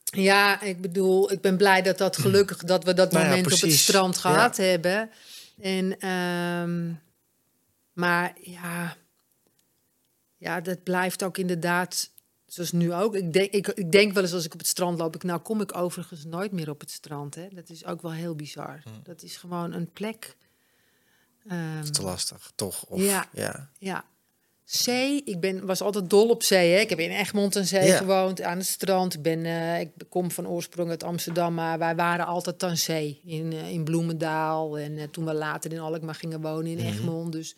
[0.04, 3.52] Ja, ik bedoel, ik ben blij dat dat gelukkig dat we dat Nou ja, moment
[3.52, 4.20] op het strand Ja.
[4.20, 5.10] gehad hebben.
[5.62, 6.92] En, ehm,
[7.92, 8.96] maar ja,
[10.36, 12.10] ja, dat blijft ook inderdaad,
[12.46, 13.14] zoals nu ook.
[13.14, 15.40] Ik denk, ik, ik denk wel eens als ik op het strand loop, ik, nou
[15.40, 17.34] kom ik overigens nooit meer op het strand.
[17.34, 17.48] Hè.
[17.48, 18.80] Dat is ook wel heel bizar.
[18.84, 18.90] Hm.
[19.02, 20.36] Dat is gewoon een plek.
[21.48, 22.84] ehm, te lastig, toch?
[22.84, 23.28] Of, Ja.
[23.32, 23.70] ja.
[23.78, 24.04] ja.
[24.74, 26.72] Zee, ik ben, was altijd dol op zee.
[26.72, 26.78] Hè.
[26.80, 27.96] Ik heb in Egmond aan zee Ja.
[27.96, 29.14] gewoond, aan het strand.
[29.14, 33.20] Ik, ben, eh, ik kom van oorsprong uit Amsterdam, maar wij waren altijd aan zee.
[33.24, 36.86] In, eh, in Bloemendaal en eh, toen we later in Alkmaar gingen wonen in Mhm.
[36.86, 37.32] Egmond.
[37.32, 37.56] Dus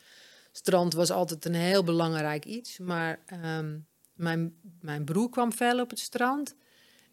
[0.52, 2.78] strand was altijd een heel belangrijk iets.
[2.78, 3.76] Maar ehm,
[4.14, 6.54] mijn, mijn broer kwam veel op het strand.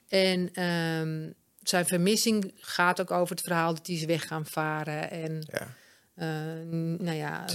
[0.07, 1.29] En ehm,
[1.61, 5.11] zijn vermissing gaat ook over het verhaal dat hij is weg gaan varen.
[5.11, 5.67] En ja.
[6.13, 6.27] Eh,
[6.97, 7.45] nou ja,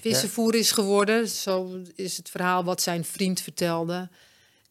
[0.00, 1.28] vissenvoer is geworden.
[1.28, 4.08] Zo is het verhaal wat zijn vriend vertelde.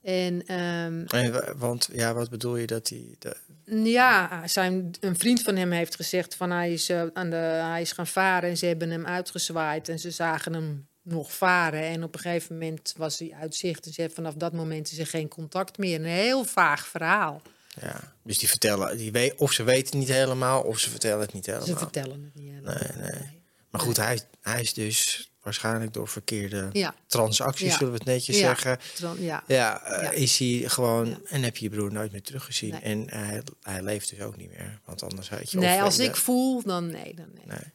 [0.01, 3.15] En ehm, En want ja, wat bedoel je dat hij.
[3.19, 3.35] De,
[3.83, 7.81] ja, zijn, een vriend van hem heeft gezegd van hij is, eh, aan de, hij
[7.81, 11.81] is gaan varen en ze hebben hem uitgezwaaid en ze zagen hem nog varen.
[11.81, 14.91] En op een gegeven moment was hij uit zicht en ze hebben vanaf dat moment
[14.91, 15.99] is er geen contact meer.
[15.99, 17.41] Een heel vaag verhaal.
[17.81, 18.13] Ja.
[18.23, 21.33] Dus die vertellen, die weet, of ze weten het niet helemaal, of ze vertellen het
[21.33, 21.67] niet helemaal.
[21.67, 22.75] Ze vertellen het niet helemaal.
[22.97, 23.43] Nee, nee.
[23.69, 27.77] Maar goed, hij, hij is dus waarschijnlijk door verkeerde Ja, transacties, Ja.
[27.77, 28.41] zullen we het netjes Ja.
[28.47, 28.79] zeggen.
[28.95, 29.43] tran- ja.
[29.47, 30.11] Ja, eh, Ja.
[30.11, 31.25] is hij gewoon.
[31.27, 32.69] En heb je je broer nooit meer teruggezien.
[32.71, 32.81] Nee.
[32.81, 34.79] En hij, hij leeft dus ook niet meer.
[34.85, 35.57] Want anders had je.
[35.57, 37.13] Nee, als ik voel, dan nee.
[37.13, 37.45] Dan nee.
[37.45, 37.73] Nee.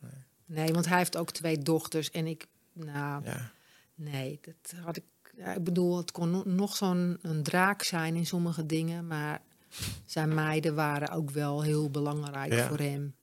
[0.00, 0.12] Nee.
[0.46, 0.72] nee.
[0.72, 3.52] want hij heeft ook twee dochters en ik, nou, Ja,
[3.96, 5.02] Nee, dat had ik.
[5.36, 9.40] Ja, ik bedoel, het kon no- nog zo'n een draak zijn in sommige dingen, maar
[10.06, 12.68] zijn meiden waren ook wel heel belangrijk Ja.
[12.68, 13.14] voor hem.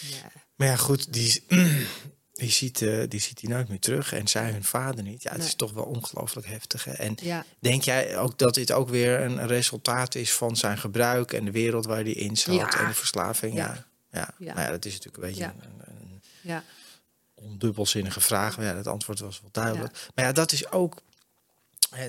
[0.00, 0.30] Ja.
[0.54, 1.44] maar ja, goed, die,
[2.32, 4.12] die, ziet, eh, die ziet hij nooit meer terug.
[4.12, 5.22] En zij hun vader niet.
[5.22, 6.84] Ja, het is toch wel ongelooflijk heftig.
[6.84, 6.92] Hè?
[6.92, 11.32] En Ja, denk jij ook dat dit ook weer een resultaat is van zijn gebruik
[11.32, 13.54] en de wereld waar hij in zat en de verslaving?
[13.54, 13.86] Ja.
[14.10, 14.34] Ja.
[14.38, 16.64] Nou ja, dat is natuurlijk een beetje een, een ja,
[17.34, 18.56] ondubbelzinnige vraag.
[18.56, 20.08] Maar ja, het antwoord was wel duidelijk.
[20.14, 21.02] Maar ja, dat is ook.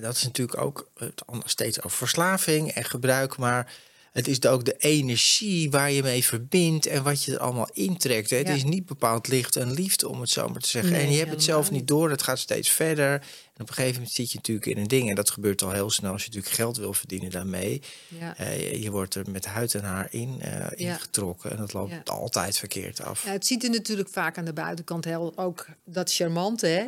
[0.02, 3.38] Dat is natuurlijk ook het ander- steeds over verslaving en gebruik.
[3.38, 3.74] Maar
[4.12, 8.30] het is ook de energie waar je mee verbindt en wat je er allemaal intrekt.
[8.30, 8.38] Hè.
[8.38, 8.54] Het Ja.
[8.54, 10.92] is niet bepaald licht en liefde, om het zo maar te zeggen.
[10.92, 12.10] Nee, en je hebt het zelf niet door.
[12.10, 13.12] Het gaat steeds verder.
[13.14, 15.10] En op een gegeven moment zit je natuurlijk in een ding.
[15.10, 17.82] En dat gebeurt al heel snel als je natuurlijk geld wil verdienen daarmee.
[18.08, 18.38] ja.
[18.38, 21.52] Eh, je, wordt er met huid en haar in eh, ingetrokken.
[21.52, 23.24] En dat loopt altijd verkeerd af.
[23.26, 26.88] Ja, het ziet er natuurlijk vaak aan de buitenkant heel ook dat charmante, hè?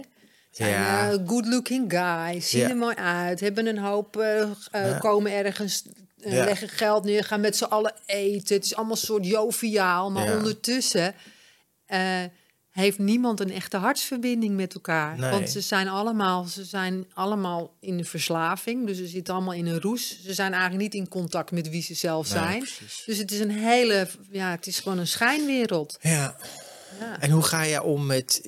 [0.49, 1.11] Zijn Ja.
[1.11, 2.69] eh, good-looking guys, zien Ja.
[2.69, 4.97] er mooi uit, hebben een hoop, eh, eh, Ja.
[4.97, 5.83] komen ergens,
[6.15, 6.43] Ja.
[6.45, 8.55] leggen geld neer, gaan met z'n allen eten.
[8.55, 11.15] Het is allemaal een soort joviaal, maar ondertussen
[12.69, 15.17] heeft niemand een echte hartsverbinding met elkaar.
[15.19, 15.31] Nee.
[15.31, 19.65] Want ze zijn, allemaal, ze zijn allemaal in een verslaving, dus ze zitten allemaal in
[19.65, 20.23] een roes.
[20.23, 22.67] Ze zijn eigenlijk niet in contact met wie ze zelf zijn.
[23.05, 25.97] Dus het is een hele, ja, het is gewoon een schijnwereld.
[26.01, 26.35] Ja.
[26.99, 27.19] Ja.
[27.19, 28.41] En hoe ga je om met,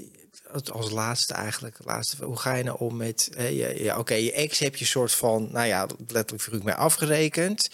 [0.72, 4.60] als laatste eigenlijk, laatste, hoe ga je nou om met, je, ja, oké, je ex
[4.60, 7.70] heb je soort van, nou ja, letterlijk figuurlijk mee afgerekend.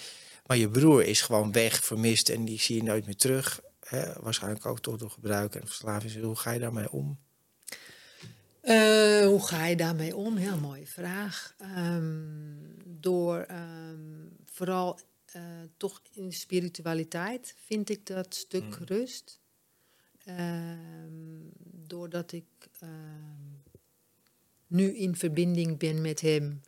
[0.45, 3.61] Maar je broer is gewoon weg, vermist en die zie je nooit meer terug.
[3.79, 4.13] Hè?
[4.19, 6.23] Waarschijnlijk ook toch door gebruik en verslaving.
[6.23, 7.17] Hoe ga je daarmee om?
[8.63, 10.35] Uh, hoe ga je daarmee om?
[10.35, 11.55] Heel mooie vraag.
[11.77, 14.99] Um, door um, vooral
[15.35, 15.41] uh,
[15.77, 18.85] toch in spiritualiteit vind ik dat stuk mm.
[18.85, 19.39] rust.
[20.29, 21.51] Um,
[21.87, 22.45] doordat ik
[24.67, 26.61] nu in verbinding ben met hem.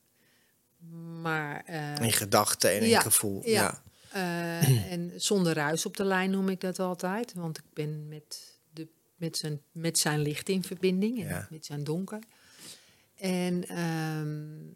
[1.22, 3.42] Maar, uh, in gedachten en in gevoel.
[3.48, 3.52] Ja.
[3.52, 3.84] ja.
[4.16, 7.34] Uh, en zonder ruis op de lijn noem ik dat altijd.
[7.34, 8.60] Want ik ben met
[9.20, 12.20] met zijn, met zijn licht in verbinding en met zijn donker.
[13.16, 14.74] En um,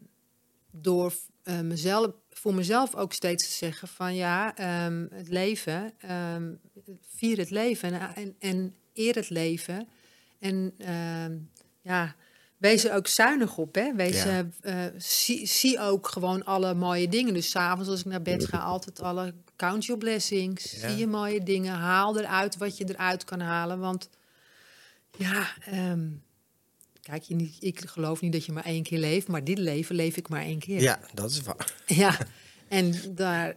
[0.71, 1.13] door
[1.43, 4.53] uh, mezelf, voor mezelf ook steeds te zeggen van ja,
[4.85, 5.93] um, het leven,
[6.35, 6.59] um,
[7.15, 9.87] vier het leven en, en, en, eer het leven.
[10.39, 10.73] En
[11.81, 12.15] ja,
[12.57, 13.75] wees er ook zuinig op.
[13.75, 13.95] Hè?
[13.95, 14.45] Wees, ja.
[14.61, 17.33] uh, zie, zie, ook gewoon alle mooie dingen.
[17.33, 20.79] Dus s'avonds als ik naar bed ga, altijd alle count your blessings.
[20.79, 23.79] Zie je mooie dingen, haal eruit wat je eruit kan halen.
[23.79, 24.09] Want
[25.17, 25.47] ja,
[25.91, 26.23] um,
[27.03, 27.27] kijk,
[27.59, 30.41] ik geloof niet dat je maar één keer leeft, maar dit leven leef ik maar
[30.41, 30.81] één keer.
[30.81, 31.73] Ja, dat is waar.
[31.85, 32.17] Ja,
[32.67, 33.55] en daar,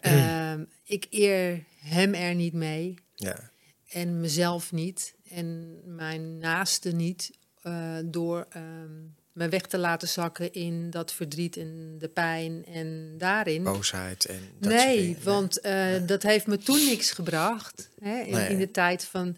[0.53, 2.95] um, ik eer hem er niet mee.
[3.15, 3.51] Ja.
[3.89, 5.15] En mezelf niet.
[5.31, 7.31] En mijn naaste niet.
[7.63, 13.15] Uh, door um, me weg te laten zakken in dat verdriet en de pijn en
[13.19, 13.63] daarin.
[13.63, 17.91] Boosheid en dat Nee, want uh, dat heeft me toen niks gebracht.
[18.01, 18.49] Hè, in, nee.
[18.49, 19.37] in de tijd van...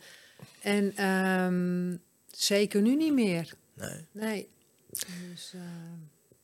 [0.62, 2.00] En um,
[2.38, 3.52] Zeker nu niet meer.
[3.78, 4.06] Nee.
[4.12, 4.48] Nee.
[4.90, 5.60] Dus, uh...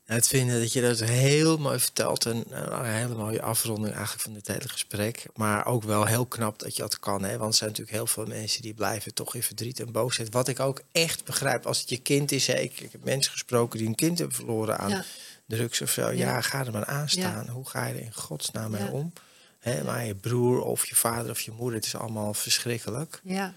[0.05, 2.27] Het vinden dat je dat heel mooi vertelt.
[2.27, 5.27] En een hele mooie afronding eigenlijk van dit hele gesprek.
[5.35, 7.25] Maar ook wel heel knap dat je dat kan.
[7.25, 7.39] Hè?
[7.39, 10.33] Want er zijn natuurlijk heel veel mensen die blijven toch in verdriet en boosheid.
[10.33, 12.47] Wat ik ook echt begrijp als het je kind is.
[12.47, 12.55] Hè?
[12.55, 15.05] Ik, ik heb mensen gesproken die een kind hebben verloren aan ja.
[15.47, 16.11] drugs of zo.
[16.11, 16.41] Ja.
[16.41, 17.49] ga er maar aan staan.
[17.49, 19.13] Hoe ga je er in godsnaam mee om?
[19.59, 19.85] Hè?
[19.85, 23.21] Maar je broer of je vader of je moeder, het is allemaal verschrikkelijk.
[23.23, 23.55] Ja.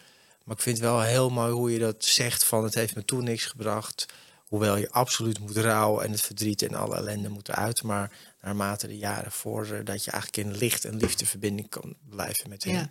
[0.48, 3.06] Maar ik vind het wel heel mooi hoe je dat zegt van het heeft me
[3.06, 4.06] toen niks gebracht.
[4.46, 7.84] Hoewel je absoluut moet rouwen en het verdriet en alle ellende moet eruit.
[7.84, 12.64] Maar naarmate de jaren vorderen dat je eigenlijk in licht en liefdeverbinding kan blijven met
[12.64, 12.74] hem.
[12.74, 12.90] Ja.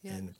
[0.00, 0.10] ja.
[0.10, 0.36] En,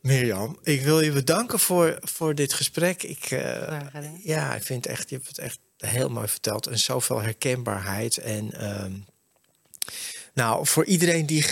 [0.00, 3.02] Mirjam, ik wil je bedanken voor, voor dit gesprek.
[3.02, 3.80] Ik, uh,
[4.22, 8.16] ja, ik vind echt, je hebt het echt heel mooi verteld en zoveel herkenbaarheid.
[8.16, 8.84] En uh,
[10.34, 11.42] nou, voor iedereen die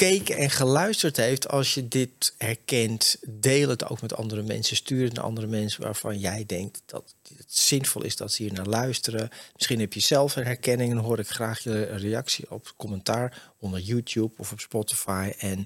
[0.00, 4.76] gekeken en geluisterd heeft, als je dit herkent, deel het ook met andere mensen.
[4.76, 8.52] Stuur het naar andere mensen waarvan jij denkt dat het zinvol is dat ze hier
[8.52, 9.28] naar luisteren.
[9.54, 13.80] Misschien heb je zelf een herkenning en hoor ik graag je reactie op commentaar onder
[13.80, 15.32] YouTube of op Spotify.
[15.38, 15.64] En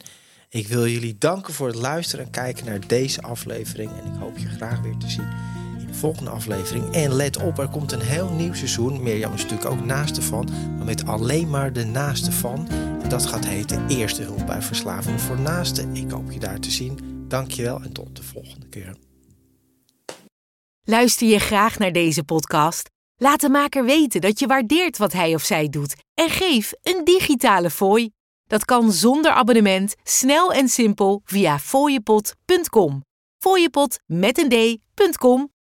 [0.48, 3.90] ik wil jullie danken voor het luisteren en kijken naar deze aflevering.
[3.90, 5.28] En ik hoop je graag weer te zien
[5.78, 6.94] in de volgende aflevering.
[6.94, 9.02] En let op, er komt een heel nieuw seizoen.
[9.02, 12.68] Mirjam is natuurlijk ook naaste van, maar met alleen maar de naaste van.
[13.08, 15.96] Dat gaat heten Eerste Hulp bij Verslaving voor Naasten.
[15.96, 17.24] Ik hoop je daar te zien.
[17.28, 18.96] Dankjewel en tot de volgende keer.
[20.82, 22.90] Luister je graag naar deze podcast?
[23.16, 27.04] Laat de maker weten dat je waardeert wat hij of zij doet en geef een
[27.04, 28.10] digitale fooi.
[28.46, 33.04] Dat kan zonder abonnement, snel en simpel via fooiepot.com.
[33.38, 35.53] Fooiepot met een d.com